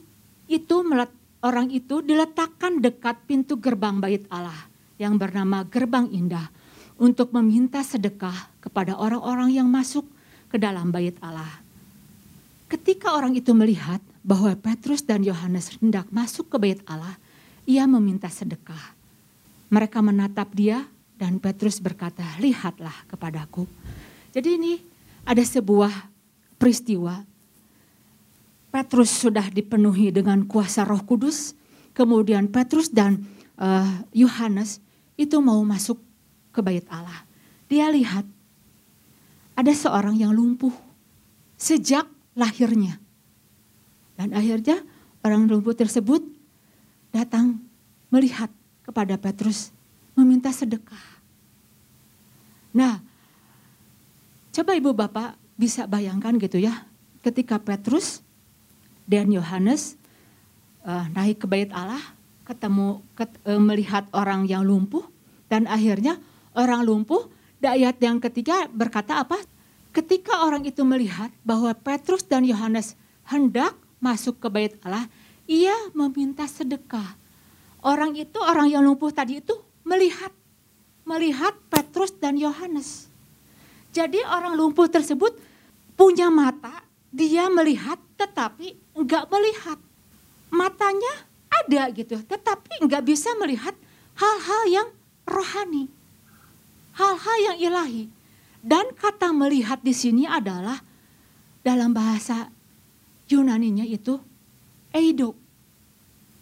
itu 0.49 0.81
orang 1.39 1.67
itu 1.69 2.01
diletakkan 2.01 2.81
dekat 2.81 3.21
pintu 3.27 3.59
gerbang 3.59 4.01
bait 4.01 4.23
Allah 4.31 4.67
yang 4.99 5.15
bernama 5.15 5.63
Gerbang 5.67 6.11
Indah 6.11 6.51
untuk 6.99 7.31
meminta 7.31 7.79
sedekah 7.79 8.51
kepada 8.59 8.99
orang-orang 8.99 9.55
yang 9.55 9.67
masuk 9.71 10.03
ke 10.51 10.59
dalam 10.59 10.91
bait 10.91 11.15
Allah. 11.23 11.63
Ketika 12.67 13.15
orang 13.15 13.33
itu 13.33 13.55
melihat 13.55 14.03
bahwa 14.21 14.51
Petrus 14.59 15.01
dan 15.01 15.23
Yohanes 15.23 15.79
hendak 15.79 16.11
masuk 16.11 16.51
ke 16.51 16.57
bait 16.59 16.79
Allah, 16.85 17.15
ia 17.63 17.87
meminta 17.87 18.27
sedekah. 18.27 18.93
Mereka 19.71 20.03
menatap 20.03 20.51
dia 20.53 20.85
dan 21.15 21.39
Petrus 21.39 21.79
berkata, 21.79 22.25
lihatlah 22.37 22.93
kepadaku. 23.09 23.65
Jadi 24.35 24.49
ini 24.59 24.73
ada 25.29 25.45
sebuah 25.45 26.09
peristiwa. 26.57 27.21
Petrus 28.73 29.13
sudah 29.13 29.45
dipenuhi 29.53 30.09
dengan 30.09 30.49
kuasa 30.49 30.81
roh 30.89 31.05
kudus. 31.05 31.53
Kemudian 31.93 32.49
Petrus 32.49 32.89
dan 32.89 33.21
uh, 33.61 34.01
Yohanes 34.09 34.81
itu 35.13 35.37
mau 35.37 35.61
masuk 35.61 36.01
ke 36.49 36.65
bait 36.65 36.85
Allah. 36.89 37.25
Dia 37.69 37.93
lihat 37.93 38.25
ada 39.53 39.73
seorang 39.73 40.17
yang 40.17 40.33
lumpuh 40.33 40.73
sejak 41.53 42.09
lahirnya. 42.33 42.97
Dan 44.17 44.33
akhirnya 44.33 44.81
orang 45.21 45.45
lumpuh 45.45 45.77
tersebut 45.77 46.25
datang 47.13 47.61
melihat 48.09 48.49
kepada 48.81 49.17
Petrus 49.21 49.69
meminta 50.17 50.49
sedekah. 50.49 51.21
Nah, 52.73 53.08
coba 54.53 54.71
ibu 54.75 54.91
bapak 54.93 55.37
bisa 55.59 55.85
bayangkan 55.85 56.39
gitu 56.39 56.59
ya, 56.61 56.87
ketika 57.25 57.59
Petrus 57.59 58.23
dan 59.09 59.29
Yohanes 59.33 59.99
uh, 60.85 61.05
naik 61.11 61.43
ke 61.43 61.47
bait 61.49 61.69
Allah, 61.73 62.01
ketemu 62.47 63.03
ket, 63.17 63.29
uh, 63.43 63.59
melihat 63.59 64.07
orang 64.15 64.47
yang 64.47 64.63
lumpuh, 64.63 65.03
dan 65.49 65.65
akhirnya 65.65 66.21
orang 66.55 66.85
lumpuh, 66.85 67.27
ayat 67.59 67.99
yang 67.99 68.21
ketiga 68.23 68.69
berkata 68.71 69.19
apa? 69.19 69.35
Ketika 69.89 70.45
orang 70.45 70.63
itu 70.63 70.85
melihat 70.85 71.33
bahwa 71.41 71.73
Petrus 71.73 72.21
dan 72.21 72.45
Yohanes 72.45 72.93
hendak 73.25 73.73
masuk 73.97 74.37
ke 74.37 74.47
bait 74.47 74.73
Allah, 74.85 75.09
ia 75.49 75.73
meminta 75.97 76.45
sedekah. 76.45 77.17
Orang 77.81 78.13
itu, 78.13 78.37
orang 78.37 78.69
yang 78.69 78.85
lumpuh 78.85 79.09
tadi 79.09 79.41
itu 79.41 79.57
melihat 79.81 80.29
melihat 81.09 81.57
Petrus 81.73 82.13
dan 82.13 82.37
Yohanes. 82.37 83.08
Jadi 83.89 84.21
orang 84.21 84.53
lumpuh 84.53 84.85
tersebut 84.85 85.33
punya 85.97 86.29
mata, 86.29 86.85
dia 87.09 87.49
melihat 87.49 87.97
tetapi 88.15 88.77
enggak 88.93 89.25
melihat. 89.33 89.79
Matanya 90.49 91.29
ada 91.49 91.89
gitu, 91.93 92.21
tetapi 92.21 92.85
enggak 92.85 93.05
bisa 93.05 93.33
melihat 93.41 93.73
hal-hal 94.17 94.61
yang 94.69 94.87
rohani. 95.25 95.89
Hal-hal 96.93 97.37
yang 97.53 97.57
ilahi. 97.57 98.05
Dan 98.59 98.91
kata 98.93 99.31
melihat 99.31 99.79
di 99.79 99.95
sini 99.95 100.27
adalah 100.27 100.77
dalam 101.63 101.95
bahasa 101.95 102.51
Yunaninya 103.29 103.87
itu 103.87 104.19
eido. 104.93 105.33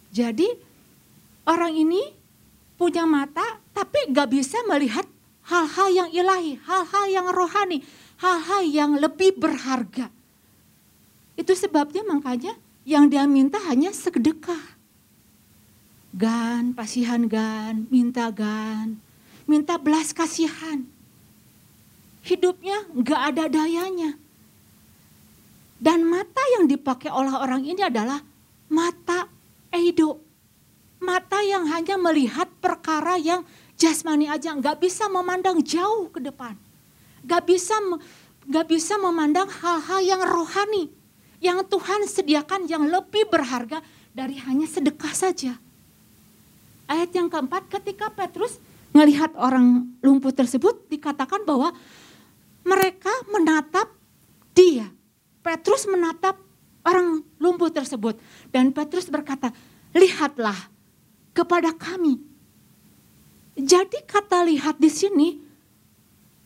Jadi 0.08 0.48
orang 1.48 1.72
ini 1.76 2.02
punya 2.76 3.08
mata 3.08 3.60
tapi 3.72 4.12
gak 4.12 4.28
bisa 4.30 4.58
melihat 4.68 5.04
hal-hal 5.48 5.88
yang 5.90 6.08
ilahi, 6.12 6.60
hal-hal 6.62 7.04
yang 7.08 7.26
rohani, 7.32 7.82
hal-hal 8.20 8.62
yang 8.68 8.92
lebih 9.00 9.34
berharga. 9.40 10.12
Itu 11.34 11.56
sebabnya 11.56 12.04
makanya 12.04 12.54
yang 12.84 13.08
dia 13.08 13.24
minta 13.24 13.56
hanya 13.66 13.90
sedekah. 13.90 14.76
Gan, 16.12 16.72
pasihan 16.72 17.24
gan, 17.28 17.88
minta 17.92 18.28
gan, 18.32 19.00
minta 19.44 19.76
belas 19.76 20.12
kasihan 20.12 20.84
hidupnya 22.28 22.84
nggak 22.92 23.20
ada 23.34 23.44
dayanya. 23.48 24.12
Dan 25.78 26.04
mata 26.04 26.42
yang 26.58 26.68
dipakai 26.68 27.08
oleh 27.08 27.32
orang 27.32 27.64
ini 27.64 27.80
adalah 27.80 28.20
mata 28.68 29.30
eido. 29.72 30.20
Mata 30.98 31.38
yang 31.40 31.70
hanya 31.70 31.94
melihat 31.94 32.50
perkara 32.58 33.14
yang 33.16 33.46
jasmani 33.78 34.26
aja, 34.26 34.52
nggak 34.52 34.82
bisa 34.82 35.06
memandang 35.06 35.62
jauh 35.62 36.10
ke 36.10 36.18
depan. 36.18 36.58
Nggak 37.22 37.42
bisa 37.46 37.78
nggak 38.48 38.66
bisa 38.66 38.98
memandang 38.98 39.46
hal-hal 39.46 40.00
yang 40.02 40.22
rohani. 40.26 40.90
Yang 41.38 41.70
Tuhan 41.70 42.00
sediakan 42.10 42.66
yang 42.66 42.90
lebih 42.90 43.30
berharga 43.30 43.78
dari 44.10 44.34
hanya 44.42 44.66
sedekah 44.66 45.14
saja. 45.14 45.54
Ayat 46.90 47.14
yang 47.14 47.30
keempat 47.30 47.70
ketika 47.70 48.10
Petrus 48.10 48.58
melihat 48.90 49.30
orang 49.38 49.86
lumpuh 50.02 50.34
tersebut 50.34 50.90
dikatakan 50.90 51.46
bahwa 51.46 51.70
mereka 52.66 53.12
menatap 53.30 53.86
dia. 54.50 54.90
Petrus 55.46 55.86
menatap 55.86 56.34
orang 56.82 57.22
lumpuh 57.38 57.70
tersebut. 57.70 58.18
Dan 58.50 58.74
Petrus 58.74 59.06
berkata, 59.06 59.54
lihatlah 59.94 60.56
kepada 61.32 61.72
kami. 61.72 62.27
Jadi 63.58 63.98
kata 64.06 64.46
lihat 64.46 64.78
di 64.78 64.86
sini 64.86 65.28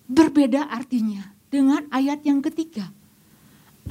berbeda 0.09 0.72
artinya 0.72 1.29
dengan 1.53 1.85
ayat 1.92 2.25
yang 2.25 2.40
ketiga. 2.40 2.88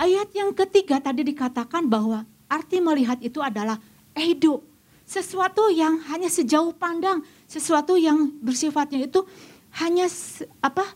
Ayat 0.02 0.34
yang 0.34 0.50
ketiga 0.58 0.98
tadi 0.98 1.22
dikatakan 1.22 1.86
bahwa 1.86 2.26
arti 2.50 2.82
melihat 2.82 3.22
itu 3.22 3.38
adalah 3.38 3.78
edo. 4.18 4.66
Sesuatu 5.06 5.70
yang 5.70 6.02
hanya 6.10 6.32
sejauh 6.32 6.74
pandang, 6.74 7.22
sesuatu 7.46 8.00
yang 8.00 8.32
bersifatnya 8.42 9.06
itu 9.06 9.22
hanya 9.78 10.10
apa 10.64 10.88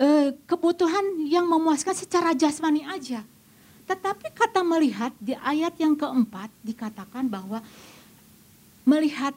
Eh, 0.00 0.32
kebutuhan 0.48 1.28
yang 1.28 1.44
memuaskan 1.44 1.92
secara 1.92 2.32
jasmani 2.32 2.80
aja. 2.88 3.20
Tetapi 3.84 4.32
kata 4.32 4.64
melihat 4.64 5.12
di 5.20 5.36
ayat 5.36 5.76
yang 5.76 5.92
keempat 5.92 6.48
dikatakan 6.64 7.28
bahwa 7.28 7.60
melihat 8.88 9.36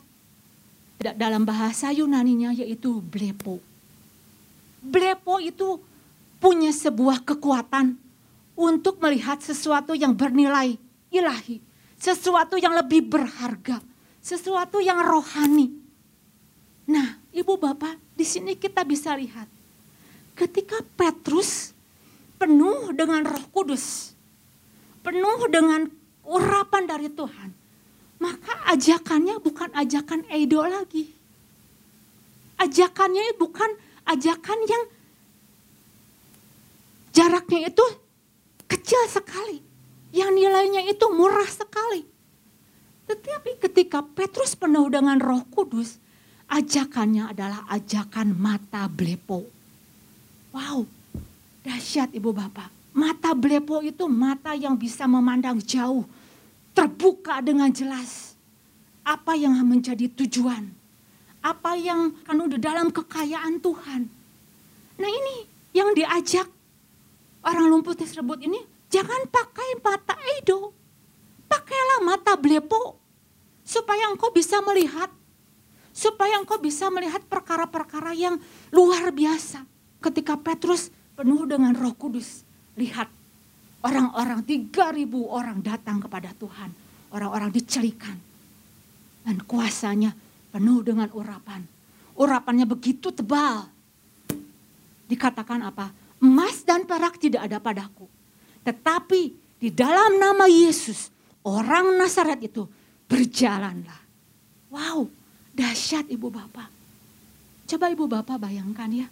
dalam 1.00 1.44
bahasa 1.44 1.92
Yunaninya 1.92 2.56
yaitu 2.56 3.04
blepo. 3.04 3.60
Blepo 4.84 5.40
itu 5.40 5.80
punya 6.44 6.76
sebuah 6.76 7.24
kekuatan 7.24 7.96
untuk 8.54 9.00
melihat 9.00 9.40
sesuatu 9.40 9.96
yang 9.96 10.12
bernilai 10.12 10.76
ilahi, 11.10 11.64
sesuatu 11.96 12.60
yang 12.60 12.76
lebih 12.76 13.06
berharga, 13.08 13.80
sesuatu 14.20 14.84
yang 14.84 15.00
rohani. 15.02 15.72
Nah, 16.84 17.16
Ibu 17.32 17.56
Bapak, 17.56 17.96
di 18.14 18.28
sini 18.28 18.60
kita 18.60 18.84
bisa 18.84 19.16
lihat 19.16 19.48
ketika 20.36 20.84
Petrus 21.00 21.72
penuh 22.36 22.92
dengan 22.92 23.24
roh 23.24 23.46
kudus, 23.56 24.12
penuh 25.00 25.48
dengan 25.48 25.88
urapan 26.28 26.84
dari 26.84 27.08
Tuhan, 27.08 27.63
maka 28.24 28.56
ajakannya 28.72 29.44
bukan 29.44 29.68
ajakan 29.76 30.24
edo 30.32 30.64
lagi. 30.64 31.12
Ajakannya 32.56 33.36
bukan 33.36 33.68
ajakan 34.08 34.60
yang 34.64 34.84
jaraknya 37.12 37.68
itu 37.68 37.86
kecil 38.72 39.04
sekali. 39.12 39.60
Yang 40.16 40.32
nilainya 40.40 40.88
itu 40.88 41.04
murah 41.12 41.50
sekali. 41.52 42.08
Tetapi 43.12 43.60
ketika 43.60 44.00
Petrus 44.00 44.56
penuh 44.56 44.88
dengan 44.88 45.20
roh 45.20 45.44
kudus, 45.52 46.00
ajakannya 46.48 47.36
adalah 47.36 47.68
ajakan 47.68 48.32
mata 48.32 48.88
blepo. 48.88 49.44
Wow, 50.56 50.88
dahsyat 51.66 52.16
ibu 52.16 52.32
bapak. 52.32 52.72
Mata 52.94 53.34
blepo 53.34 53.82
itu 53.82 54.06
mata 54.06 54.54
yang 54.54 54.78
bisa 54.78 55.10
memandang 55.10 55.58
jauh, 55.60 56.06
terbuka 56.74 57.40
dengan 57.40 57.70
jelas. 57.72 58.34
Apa 59.04 59.36
yang 59.36 59.56
menjadi 59.68 60.08
tujuan, 60.12 60.72
apa 61.44 61.76
yang 61.76 62.16
kan 62.24 62.40
udah 62.40 62.56
dalam 62.56 62.88
kekayaan 62.88 63.60
Tuhan. 63.60 64.08
Nah 64.96 65.10
ini 65.12 65.44
yang 65.76 65.92
diajak 65.92 66.48
orang 67.44 67.68
lumpuh 67.68 67.92
tersebut 67.92 68.40
ini 68.48 68.64
jangan 68.88 69.28
pakai 69.28 69.80
mata 69.84 70.16
edo. 70.40 70.72
Pakailah 71.52 72.00
mata 72.02 72.34
blepo 72.40 72.96
supaya 73.62 74.08
engkau 74.10 74.32
bisa 74.32 74.64
melihat 74.64 75.12
supaya 75.94 76.42
engkau 76.42 76.58
bisa 76.58 76.90
melihat 76.90 77.22
perkara-perkara 77.30 78.18
yang 78.18 78.42
luar 78.74 79.14
biasa. 79.14 79.62
Ketika 80.02 80.36
Petrus 80.36 80.90
penuh 81.14 81.46
dengan 81.46 81.78
Roh 81.78 81.94
Kudus, 81.94 82.44
lihat 82.76 83.08
orang-orang 83.84 84.42
3000 84.48 84.72
orang 85.28 85.60
datang 85.60 86.00
kepada 86.00 86.32
Tuhan. 86.34 86.72
Orang-orang 87.14 87.52
dicelikan. 87.54 88.18
Dan 89.24 89.44
kuasanya 89.48 90.12
penuh 90.52 90.84
dengan 90.84 91.08
urapan. 91.14 91.64
Urapannya 92.18 92.68
begitu 92.68 93.12
tebal. 93.14 93.70
Dikatakan 95.08 95.62
apa? 95.68 95.92
Emas 96.24 96.64
dan 96.64 96.88
perak 96.88 97.20
tidak 97.20 97.48
ada 97.48 97.60
padaku. 97.60 98.08
Tetapi 98.64 99.22
di 99.60 99.70
dalam 99.72 100.20
nama 100.20 100.48
Yesus, 100.48 101.08
orang 101.48 101.96
Nazaret 101.96 102.40
itu 102.44 102.68
berjalanlah. 103.08 104.02
Wow, 104.72 105.08
dahsyat 105.56 106.12
ibu 106.12 106.28
bapak. 106.28 106.68
Coba 107.68 107.86
ibu 107.88 108.06
bapak 108.12 108.38
bayangkan 108.44 108.92
ya. 108.92 109.08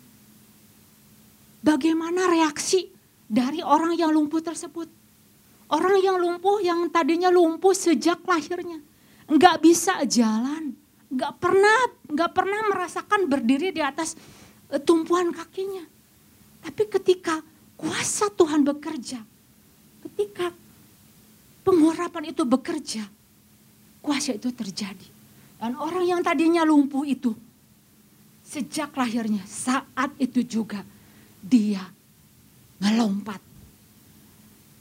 Bagaimana 1.61 2.27
reaksi 2.27 2.90
dari 3.31 3.63
orang 3.63 3.95
yang 3.95 4.11
lumpuh 4.11 4.43
tersebut. 4.43 4.91
Orang 5.71 5.95
yang 6.03 6.19
lumpuh 6.19 6.59
yang 6.59 6.91
tadinya 6.91 7.31
lumpuh 7.31 7.71
sejak 7.71 8.19
lahirnya. 8.27 8.83
Enggak 9.31 9.63
bisa 9.63 10.03
jalan. 10.03 10.75
Enggak 11.07 11.39
pernah, 11.39 11.79
enggak 12.11 12.31
pernah 12.35 12.59
merasakan 12.67 13.31
berdiri 13.31 13.71
di 13.71 13.79
atas 13.79 14.19
eh, 14.67 14.83
tumpuan 14.83 15.31
kakinya 15.31 15.87
tapi 16.61 16.85
ketika 16.87 17.41
kuasa 17.73 18.29
Tuhan 18.29 18.61
bekerja, 18.61 19.17
ketika 20.07 20.53
pengurapan 21.65 22.29
itu 22.29 22.45
bekerja, 22.45 23.03
kuasa 24.05 24.37
itu 24.37 24.53
terjadi. 24.53 25.09
Dan 25.57 25.77
orang 25.77 26.05
yang 26.05 26.21
tadinya 26.21 26.61
lumpuh 26.65 27.05
itu, 27.05 27.33
sejak 28.45 28.93
lahirnya, 28.93 29.41
saat 29.45 30.13
itu 30.21 30.45
juga 30.45 30.85
dia 31.41 31.81
melompat. 32.81 33.39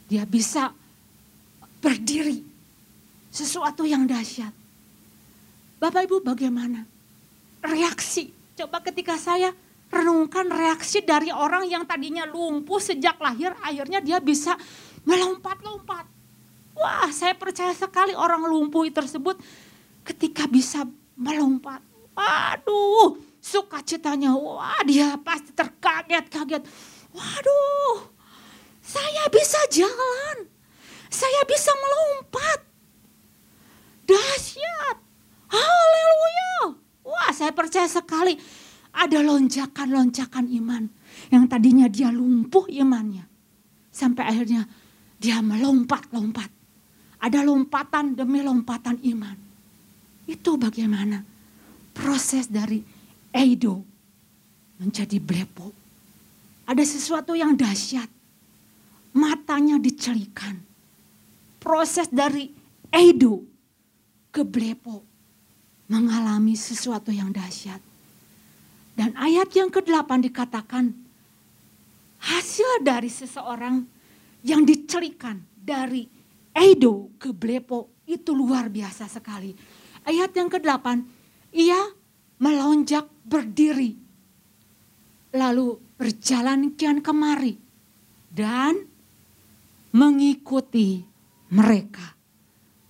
Dia 0.09 0.25
bisa 0.25 0.73
berdiri. 1.79 2.43
Sesuatu 3.31 3.87
yang 3.87 4.03
dahsyat. 4.03 4.51
Bapak 5.79 6.03
Ibu 6.03 6.19
bagaimana? 6.19 6.83
Reaksi. 7.63 8.27
Coba 8.59 8.83
ketika 8.83 9.15
saya 9.15 9.55
renungkan 9.87 10.51
reaksi 10.51 10.99
dari 10.99 11.31
orang 11.31 11.67
yang 11.67 11.87
tadinya 11.87 12.27
lumpuh 12.27 12.79
sejak 12.83 13.15
lahir, 13.23 13.55
akhirnya 13.63 14.03
dia 14.03 14.19
bisa 14.19 14.59
melompat-lompat. 15.07 16.05
Wah, 16.75 17.09
saya 17.13 17.35
percaya 17.35 17.71
sekali 17.71 18.11
orang 18.11 18.47
lumpuh 18.47 18.87
tersebut 18.91 19.39
ketika 20.03 20.47
bisa 20.49 20.83
melompat. 21.15 21.79
Waduh, 22.11 23.15
sukacitanya, 23.39 24.35
wah 24.35 24.81
dia 24.83 25.15
pasti 25.21 25.55
terkaget-kaget. 25.55 26.63
Waduh, 27.11 28.07
saya 28.79 29.27
bisa 29.27 29.59
jalan, 29.71 30.47
saya 31.11 31.41
bisa 31.47 31.71
melompat. 31.75 32.59
Dahsyat, 34.07 34.97
haleluya. 35.51 36.75
Wah, 37.07 37.31
saya 37.31 37.51
percaya 37.51 37.87
sekali 37.87 38.35
ada 38.91 39.19
lonjakan-lonjakan 39.23 40.51
iman. 40.63 40.83
Yang 41.31 41.43
tadinya 41.47 41.87
dia 41.87 42.11
lumpuh 42.11 42.67
imannya. 42.67 43.27
Sampai 43.91 44.27
akhirnya 44.27 44.67
dia 45.19 45.39
melompat-lompat. 45.43 46.51
Ada 47.21 47.45
lompatan 47.45 48.17
demi 48.17 48.41
lompatan 48.41 48.97
iman. 49.03 49.37
Itu 50.25 50.57
bagaimana 50.57 51.21
proses 51.93 52.47
dari 52.49 52.81
Eido 53.31 53.83
menjadi 54.81 55.21
blepo. 55.21 55.80
Ada 56.71 56.87
sesuatu 56.87 57.35
yang 57.35 57.59
dahsyat. 57.59 58.07
Matanya 59.11 59.75
dicelikan. 59.75 60.55
Proses 61.59 62.07
dari 62.07 62.47
Eido 62.87 63.43
ke 64.31 64.47
blepo 64.47 65.03
mengalami 65.91 66.55
sesuatu 66.55 67.11
yang 67.11 67.35
dahsyat 67.35 67.91
dan 68.95 69.15
ayat 69.15 69.51
yang 69.55 69.71
ke-8 69.71 70.07
dikatakan 70.31 70.93
hasil 72.21 72.85
dari 72.85 73.09
seseorang 73.11 73.83
yang 74.45 74.67
dicelikan 74.67 75.39
dari 75.55 76.05
Edo 76.51 77.15
ke 77.15 77.31
Blepo 77.31 78.03
itu 78.03 78.35
luar 78.35 78.67
biasa 78.67 79.07
sekali. 79.07 79.55
Ayat 80.03 80.35
yang 80.35 80.51
ke-8, 80.51 80.85
ia 81.55 81.79
melonjak 82.41 83.07
berdiri. 83.23 83.95
Lalu 85.31 85.79
berjalan 86.01 86.73
kian 86.73 87.05
kemari 87.05 87.61
dan 88.33 88.89
mengikuti 89.93 91.05
mereka. 91.53 92.17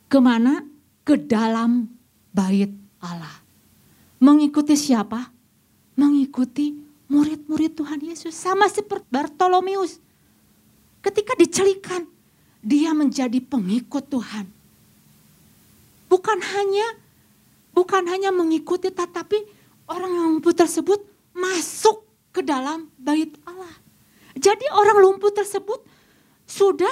Ke 0.08 0.24
mana? 0.24 0.64
Ke 1.04 1.20
dalam 1.20 1.92
bait 2.32 2.72
Allah. 3.04 3.44
Mengikuti 4.24 4.80
siapa? 4.80 5.42
mengikuti 6.02 6.74
murid-murid 7.12 7.76
Tuhan 7.76 8.00
Yesus. 8.02 8.34
Sama 8.34 8.66
seperti 8.72 9.06
Bartolomeus. 9.12 10.00
Ketika 11.06 11.38
dicelikan, 11.38 12.06
dia 12.62 12.94
menjadi 12.94 13.38
pengikut 13.42 14.06
Tuhan. 14.10 14.46
Bukan 16.10 16.40
hanya 16.40 16.88
bukan 17.72 18.04
hanya 18.12 18.36
mengikuti 18.36 18.92
tetapi 18.92 19.48
orang 19.88 20.12
yang 20.12 20.44
tersebut 20.44 21.00
masuk 21.32 22.04
ke 22.32 22.42
dalam 22.44 22.88
bait 22.96 23.32
Allah. 23.44 23.76
Jadi 24.36 24.66
orang 24.72 24.98
lumpuh 25.04 25.32
tersebut 25.36 25.84
sudah 26.48 26.92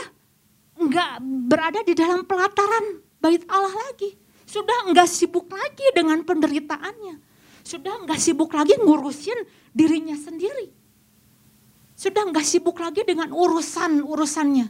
enggak 0.80 1.20
berada 1.24 1.80
di 1.84 1.96
dalam 1.96 2.28
pelataran 2.28 3.00
bait 3.24 3.44
Allah 3.48 3.74
lagi. 3.90 4.16
Sudah 4.44 4.88
enggak 4.88 5.08
sibuk 5.08 5.48
lagi 5.52 5.88
dengan 5.96 6.24
penderitaannya 6.24 7.30
sudah 7.70 8.02
nggak 8.02 8.18
sibuk 8.18 8.50
lagi 8.58 8.74
ngurusin 8.82 9.46
dirinya 9.70 10.18
sendiri. 10.18 10.74
Sudah 11.94 12.26
nggak 12.32 12.42
sibuk 12.42 12.82
lagi 12.82 13.06
dengan 13.06 13.30
urusan-urusannya. 13.30 14.68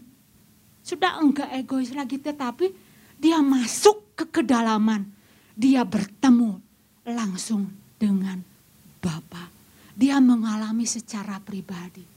Sudah 0.84 1.22
enggak 1.24 1.48
egois 1.56 1.96
lagi 1.96 2.20
tetapi 2.20 2.76
dia 3.16 3.40
masuk 3.40 4.20
ke 4.20 4.28
kedalaman. 4.28 5.08
Dia 5.56 5.88
bertemu 5.88 6.60
langsung 7.08 7.72
dengan. 7.96 8.44
Dia 10.00 10.24
mengalami 10.24 10.88
secara 10.88 11.44
pribadi. 11.44 12.08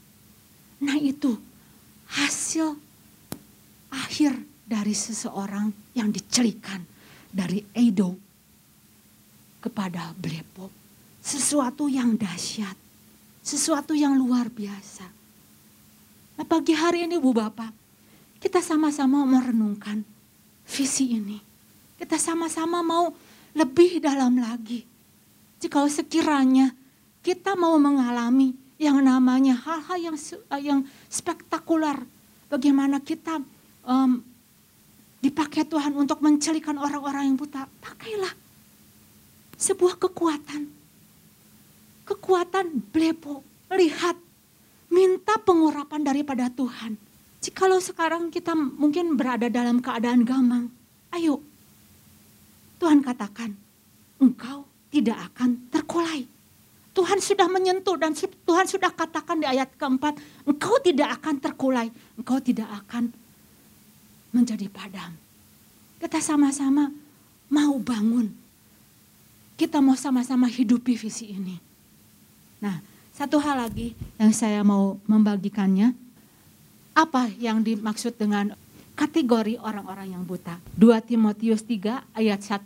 Nah 0.87 0.95
itu 0.95 1.35
hasil 2.15 2.79
akhir 3.91 4.39
dari 4.63 4.95
seseorang 4.95 5.67
yang 5.91 6.07
dicelikan 6.07 6.79
dari 7.27 7.59
Edo 7.75 8.15
kepada 9.59 10.15
Blepo. 10.15 10.71
Sesuatu 11.19 11.91
yang 11.91 12.15
dahsyat. 12.15 12.79
Sesuatu 13.43 13.91
yang 13.91 14.15
luar 14.15 14.47
biasa. 14.47 15.03
Nah 16.39 16.45
pagi 16.47 16.71
hari 16.71 17.03
ini 17.03 17.19
Bu 17.19 17.35
Bapak, 17.35 17.75
kita 18.39 18.63
sama-sama 18.63 19.27
merenungkan 19.27 20.07
visi 20.63 21.19
ini. 21.19 21.39
Kita 21.99 22.15
sama-sama 22.15 22.79
mau 22.79 23.11
lebih 23.51 23.99
dalam 23.99 24.39
lagi. 24.39 24.87
Jika 25.59 25.83
sekiranya 25.91 26.71
kita 27.23 27.55
mau 27.55 27.79
mengalami 27.79 28.51
yang 28.75 28.99
namanya 28.99 29.55
hal-hal 29.55 30.11
yang 30.11 30.17
yang 30.59 30.79
spektakuler. 31.07 32.03
Bagaimana 32.51 32.99
kita 33.01 33.41
um, 33.87 34.21
dipakai 35.23 35.63
Tuhan 35.63 35.95
untuk 35.95 36.19
mencelikan 36.19 36.75
orang-orang 36.75 37.31
yang 37.31 37.37
buta. 37.39 37.63
Pakailah 37.79 38.35
sebuah 39.55 39.95
kekuatan. 39.95 40.67
Kekuatan 42.03 42.65
blepo. 42.91 43.39
Lihat, 43.71 44.19
minta 44.91 45.39
pengurapan 45.41 46.03
daripada 46.03 46.51
Tuhan. 46.51 46.99
Jikalau 47.39 47.79
sekarang 47.79 48.29
kita 48.29 48.53
mungkin 48.55 49.15
berada 49.19 49.47
dalam 49.47 49.79
keadaan 49.79 50.21
gamang, 50.27 50.71
ayo. 51.15 51.41
Tuhan 52.79 52.99
katakan, 53.03 53.55
engkau 54.19 54.67
tidak 54.91 55.31
akan. 55.31 55.42
Tuhan 57.03 57.19
sudah 57.19 57.51
menyentuh 57.51 57.99
dan 57.99 58.15
Tuhan 58.15 58.63
sudah 58.63 58.87
katakan 58.87 59.35
di 59.35 59.43
ayat 59.43 59.75
keempat, 59.75 60.15
engkau 60.47 60.79
tidak 60.79 61.19
akan 61.19 61.35
terkulai, 61.35 61.91
engkau 62.15 62.39
tidak 62.39 62.71
akan 62.79 63.11
menjadi 64.31 64.71
padam. 64.71 65.11
Kita 65.99 66.23
sama-sama 66.23 66.87
mau 67.51 67.75
bangun. 67.83 68.31
Kita 69.59 69.83
mau 69.83 69.99
sama-sama 69.99 70.47
hidupi 70.47 70.95
visi 70.95 71.35
ini. 71.35 71.59
Nah, 72.63 72.79
satu 73.11 73.35
hal 73.35 73.67
lagi 73.67 73.91
yang 74.15 74.31
saya 74.31 74.63
mau 74.63 74.95
membagikannya, 75.03 75.91
apa 76.95 77.27
yang 77.35 77.67
dimaksud 77.67 78.15
dengan 78.15 78.55
kategori 78.95 79.59
orang-orang 79.59 80.15
yang 80.15 80.23
buta? 80.23 80.55
2 80.79 81.03
Timotius 81.03 81.67
3 81.67 82.15
ayat 82.15 82.39
1 82.39 82.63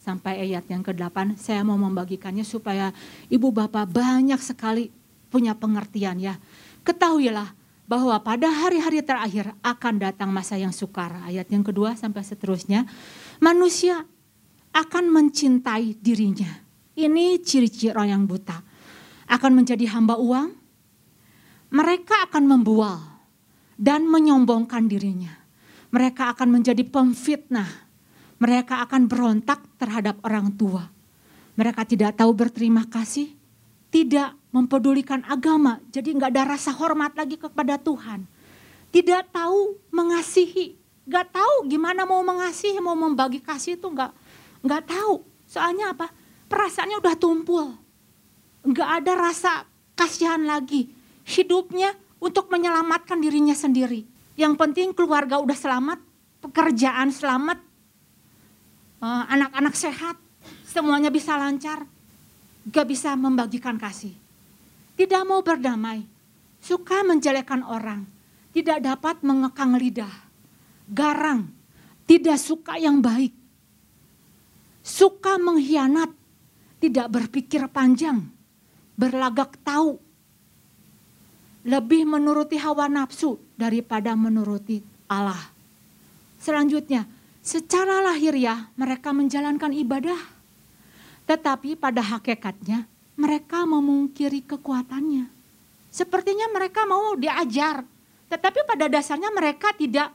sampai 0.00 0.48
ayat 0.48 0.64
yang 0.72 0.80
ke-8 0.80 1.36
saya 1.36 1.60
mau 1.60 1.76
membagikannya 1.76 2.42
supaya 2.42 2.90
ibu 3.28 3.52
bapak 3.52 3.84
banyak 3.92 4.40
sekali 4.40 4.88
punya 5.28 5.52
pengertian 5.54 6.16
ya. 6.18 6.40
Ketahuilah 6.82 7.52
bahwa 7.84 8.16
pada 8.22 8.48
hari-hari 8.48 9.04
terakhir 9.04 9.52
akan 9.60 9.94
datang 10.00 10.32
masa 10.32 10.56
yang 10.56 10.72
sukar. 10.72 11.20
Ayat 11.26 11.46
yang 11.52 11.66
kedua 11.66 11.98
sampai 11.98 12.24
seterusnya. 12.24 12.88
Manusia 13.42 14.06
akan 14.70 15.10
mencintai 15.10 15.98
dirinya. 15.98 16.48
Ini 16.94 17.42
ciri-ciri 17.42 17.90
orang 17.90 18.08
yang 18.14 18.24
buta. 18.30 18.62
Akan 19.26 19.58
menjadi 19.58 19.90
hamba 19.90 20.18
uang. 20.18 20.54
Mereka 21.70 22.30
akan 22.30 22.44
membual 22.50 22.98
dan 23.74 24.06
menyombongkan 24.06 24.90
dirinya. 24.90 25.34
Mereka 25.90 26.34
akan 26.38 26.62
menjadi 26.62 26.86
pemfitnah 26.86 27.89
mereka 28.40 28.80
akan 28.88 29.04
berontak 29.04 29.60
terhadap 29.76 30.16
orang 30.24 30.56
tua. 30.56 30.88
Mereka 31.60 31.84
tidak 31.84 32.16
tahu 32.16 32.32
berterima 32.32 32.88
kasih, 32.88 33.28
tidak 33.92 34.32
mempedulikan 34.48 35.20
agama, 35.28 35.76
jadi 35.92 36.16
nggak 36.16 36.32
ada 36.32 36.56
rasa 36.56 36.72
hormat 36.72 37.12
lagi 37.12 37.36
kepada 37.36 37.76
Tuhan. 37.76 38.24
Tidak 38.90 39.28
tahu 39.30 39.76
mengasihi, 39.92 40.74
nggak 41.04 41.36
tahu 41.36 41.68
gimana 41.68 42.08
mau 42.08 42.24
mengasihi, 42.24 42.80
mau 42.80 42.96
membagi 42.96 43.44
kasih 43.44 43.76
itu 43.76 43.86
nggak 43.86 44.10
nggak 44.64 44.82
tahu. 44.88 45.22
Soalnya 45.44 45.92
apa? 45.92 46.08
Perasaannya 46.50 46.96
udah 46.98 47.14
tumpul, 47.20 47.76
nggak 48.64 48.90
ada 49.04 49.12
rasa 49.20 49.68
kasihan 49.94 50.40
lagi. 50.48 50.90
Hidupnya 51.28 51.94
untuk 52.18 52.48
menyelamatkan 52.48 53.20
dirinya 53.20 53.54
sendiri. 53.54 54.02
Yang 54.34 54.54
penting 54.56 54.88
keluarga 54.96 55.38
udah 55.38 55.54
selamat, 55.54 55.98
pekerjaan 56.40 57.12
selamat, 57.12 57.69
anak-anak 59.00 59.74
sehat, 59.74 60.16
semuanya 60.68 61.08
bisa 61.08 61.34
lancar, 61.40 61.88
gak 62.68 62.86
bisa 62.86 63.16
membagikan 63.16 63.80
kasih. 63.80 64.12
Tidak 64.96 65.22
mau 65.24 65.40
berdamai, 65.40 66.04
suka 66.60 67.00
menjelekkan 67.00 67.64
orang, 67.64 68.04
tidak 68.52 68.84
dapat 68.84 69.24
mengekang 69.24 69.72
lidah, 69.80 70.12
garang, 70.84 71.48
tidak 72.04 72.36
suka 72.36 72.76
yang 72.76 73.00
baik, 73.00 73.32
suka 74.84 75.40
mengkhianat, 75.40 76.12
tidak 76.84 77.08
berpikir 77.08 77.64
panjang, 77.72 78.28
berlagak 79.00 79.56
tahu, 79.64 79.96
lebih 81.64 82.04
menuruti 82.04 82.60
hawa 82.60 82.88
nafsu 82.88 83.40
daripada 83.56 84.12
menuruti 84.16 84.80
Allah. 85.08 85.40
Selanjutnya, 86.40 87.04
Secara 87.40 88.04
lahiriah 88.04 88.68
mereka 88.76 89.16
menjalankan 89.16 89.72
ibadah. 89.72 90.20
Tetapi 91.24 91.72
pada 91.72 92.04
hakikatnya 92.04 92.84
mereka 93.16 93.64
memungkiri 93.64 94.44
kekuatannya. 94.44 95.24
Sepertinya 95.88 96.52
mereka 96.52 96.84
mau 96.84 97.16
diajar. 97.16 97.80
Tetapi 98.28 98.60
pada 98.68 98.92
dasarnya 98.92 99.32
mereka 99.32 99.72
tidak 99.72 100.12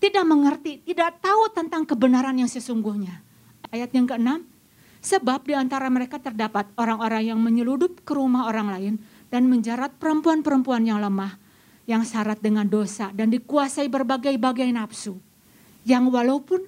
tidak 0.00 0.24
mengerti, 0.28 0.84
tidak 0.84 1.16
tahu 1.24 1.48
tentang 1.52 1.88
kebenaran 1.88 2.36
yang 2.36 2.48
sesungguhnya. 2.48 3.24
Ayat 3.72 3.92
yang 3.96 4.04
keenam, 4.04 4.44
sebab 5.00 5.48
di 5.48 5.56
antara 5.56 5.88
mereka 5.88 6.20
terdapat 6.20 6.68
orang-orang 6.76 7.32
yang 7.32 7.40
menyeludup 7.40 8.04
ke 8.04 8.12
rumah 8.12 8.48
orang 8.48 8.68
lain 8.68 8.94
dan 9.32 9.48
menjarat 9.48 9.96
perempuan-perempuan 9.96 10.84
yang 10.84 11.00
lemah, 11.00 11.40
yang 11.88 12.04
syarat 12.04 12.36
dengan 12.40 12.68
dosa 12.68 13.08
dan 13.16 13.32
dikuasai 13.32 13.88
berbagai-bagai 13.88 14.68
nafsu 14.72 15.29
yang 15.84 16.08
walaupun 16.12 16.64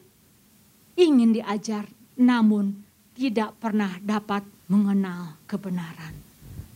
ingin 0.97 1.37
diajar 1.37 1.89
namun 2.17 2.85
tidak 3.13 3.57
pernah 3.61 4.01
dapat 4.01 4.45
mengenal 4.73 5.37
kebenaran. 5.45 6.17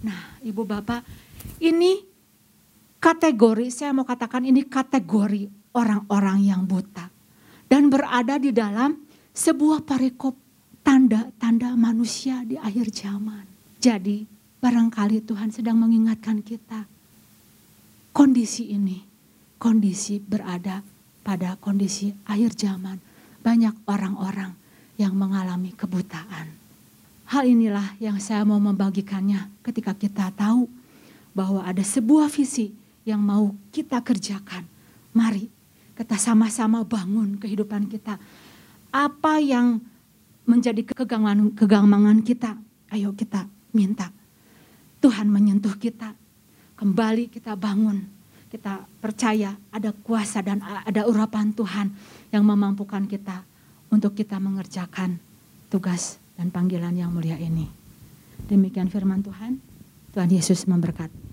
Nah, 0.04 0.36
Ibu 0.44 0.62
Bapak, 0.68 1.00
ini 1.64 2.04
kategori 3.00 3.72
saya 3.72 3.96
mau 3.96 4.04
katakan 4.04 4.44
ini 4.44 4.68
kategori 4.68 5.72
orang-orang 5.72 6.44
yang 6.44 6.62
buta 6.68 7.08
dan 7.68 7.88
berada 7.88 8.36
di 8.36 8.52
dalam 8.52 9.00
sebuah 9.32 9.84
parekop 9.84 10.36
tanda-tanda 10.84 11.74
manusia 11.74 12.44
di 12.44 12.56
akhir 12.56 12.92
zaman. 12.92 13.44
Jadi, 13.80 14.24
barangkali 14.60 15.24
Tuhan 15.24 15.52
sedang 15.52 15.76
mengingatkan 15.80 16.40
kita 16.40 16.88
kondisi 18.16 18.72
ini, 18.72 19.04
kondisi 19.60 20.16
berada 20.16 20.80
pada 21.26 21.58
kondisi 21.58 22.14
akhir 22.22 22.54
zaman 22.54 23.02
banyak 23.42 23.74
orang-orang 23.90 24.54
yang 24.94 25.10
mengalami 25.18 25.74
kebutaan. 25.74 26.54
Hal 27.26 27.50
inilah 27.50 27.98
yang 27.98 28.22
saya 28.22 28.46
mau 28.46 28.62
membagikannya 28.62 29.50
ketika 29.66 29.90
kita 29.98 30.30
tahu 30.30 30.70
bahwa 31.34 31.66
ada 31.66 31.82
sebuah 31.82 32.30
visi 32.30 32.70
yang 33.02 33.18
mau 33.18 33.50
kita 33.74 33.98
kerjakan. 34.06 34.62
Mari 35.10 35.50
kita 35.98 36.14
sama-sama 36.14 36.86
bangun 36.86 37.34
kehidupan 37.42 37.90
kita. 37.90 38.22
Apa 38.94 39.42
yang 39.42 39.82
menjadi 40.46 40.86
kegamangan, 40.86 41.58
kegamangan 41.58 42.22
kita, 42.22 42.54
ayo 42.94 43.10
kita 43.18 43.50
minta. 43.74 44.14
Tuhan 45.02 45.26
menyentuh 45.26 45.74
kita, 45.74 46.14
kembali 46.78 47.26
kita 47.26 47.58
bangun 47.58 48.15
kita 48.46 48.86
percaya 49.02 49.58
ada 49.74 49.90
kuasa 49.90 50.38
dan 50.40 50.62
ada 50.62 51.02
urapan 51.06 51.50
Tuhan 51.50 51.90
yang 52.30 52.46
memampukan 52.46 53.04
kita 53.10 53.42
untuk 53.90 54.14
kita 54.14 54.38
mengerjakan 54.38 55.18
tugas 55.66 56.22
dan 56.38 56.54
panggilan 56.54 56.94
yang 56.94 57.10
mulia 57.10 57.38
ini. 57.38 57.66
Demikian 58.46 58.86
firman 58.86 59.24
Tuhan. 59.26 59.58
Tuhan 60.14 60.30
Yesus 60.32 60.64
memberkati. 60.64 61.25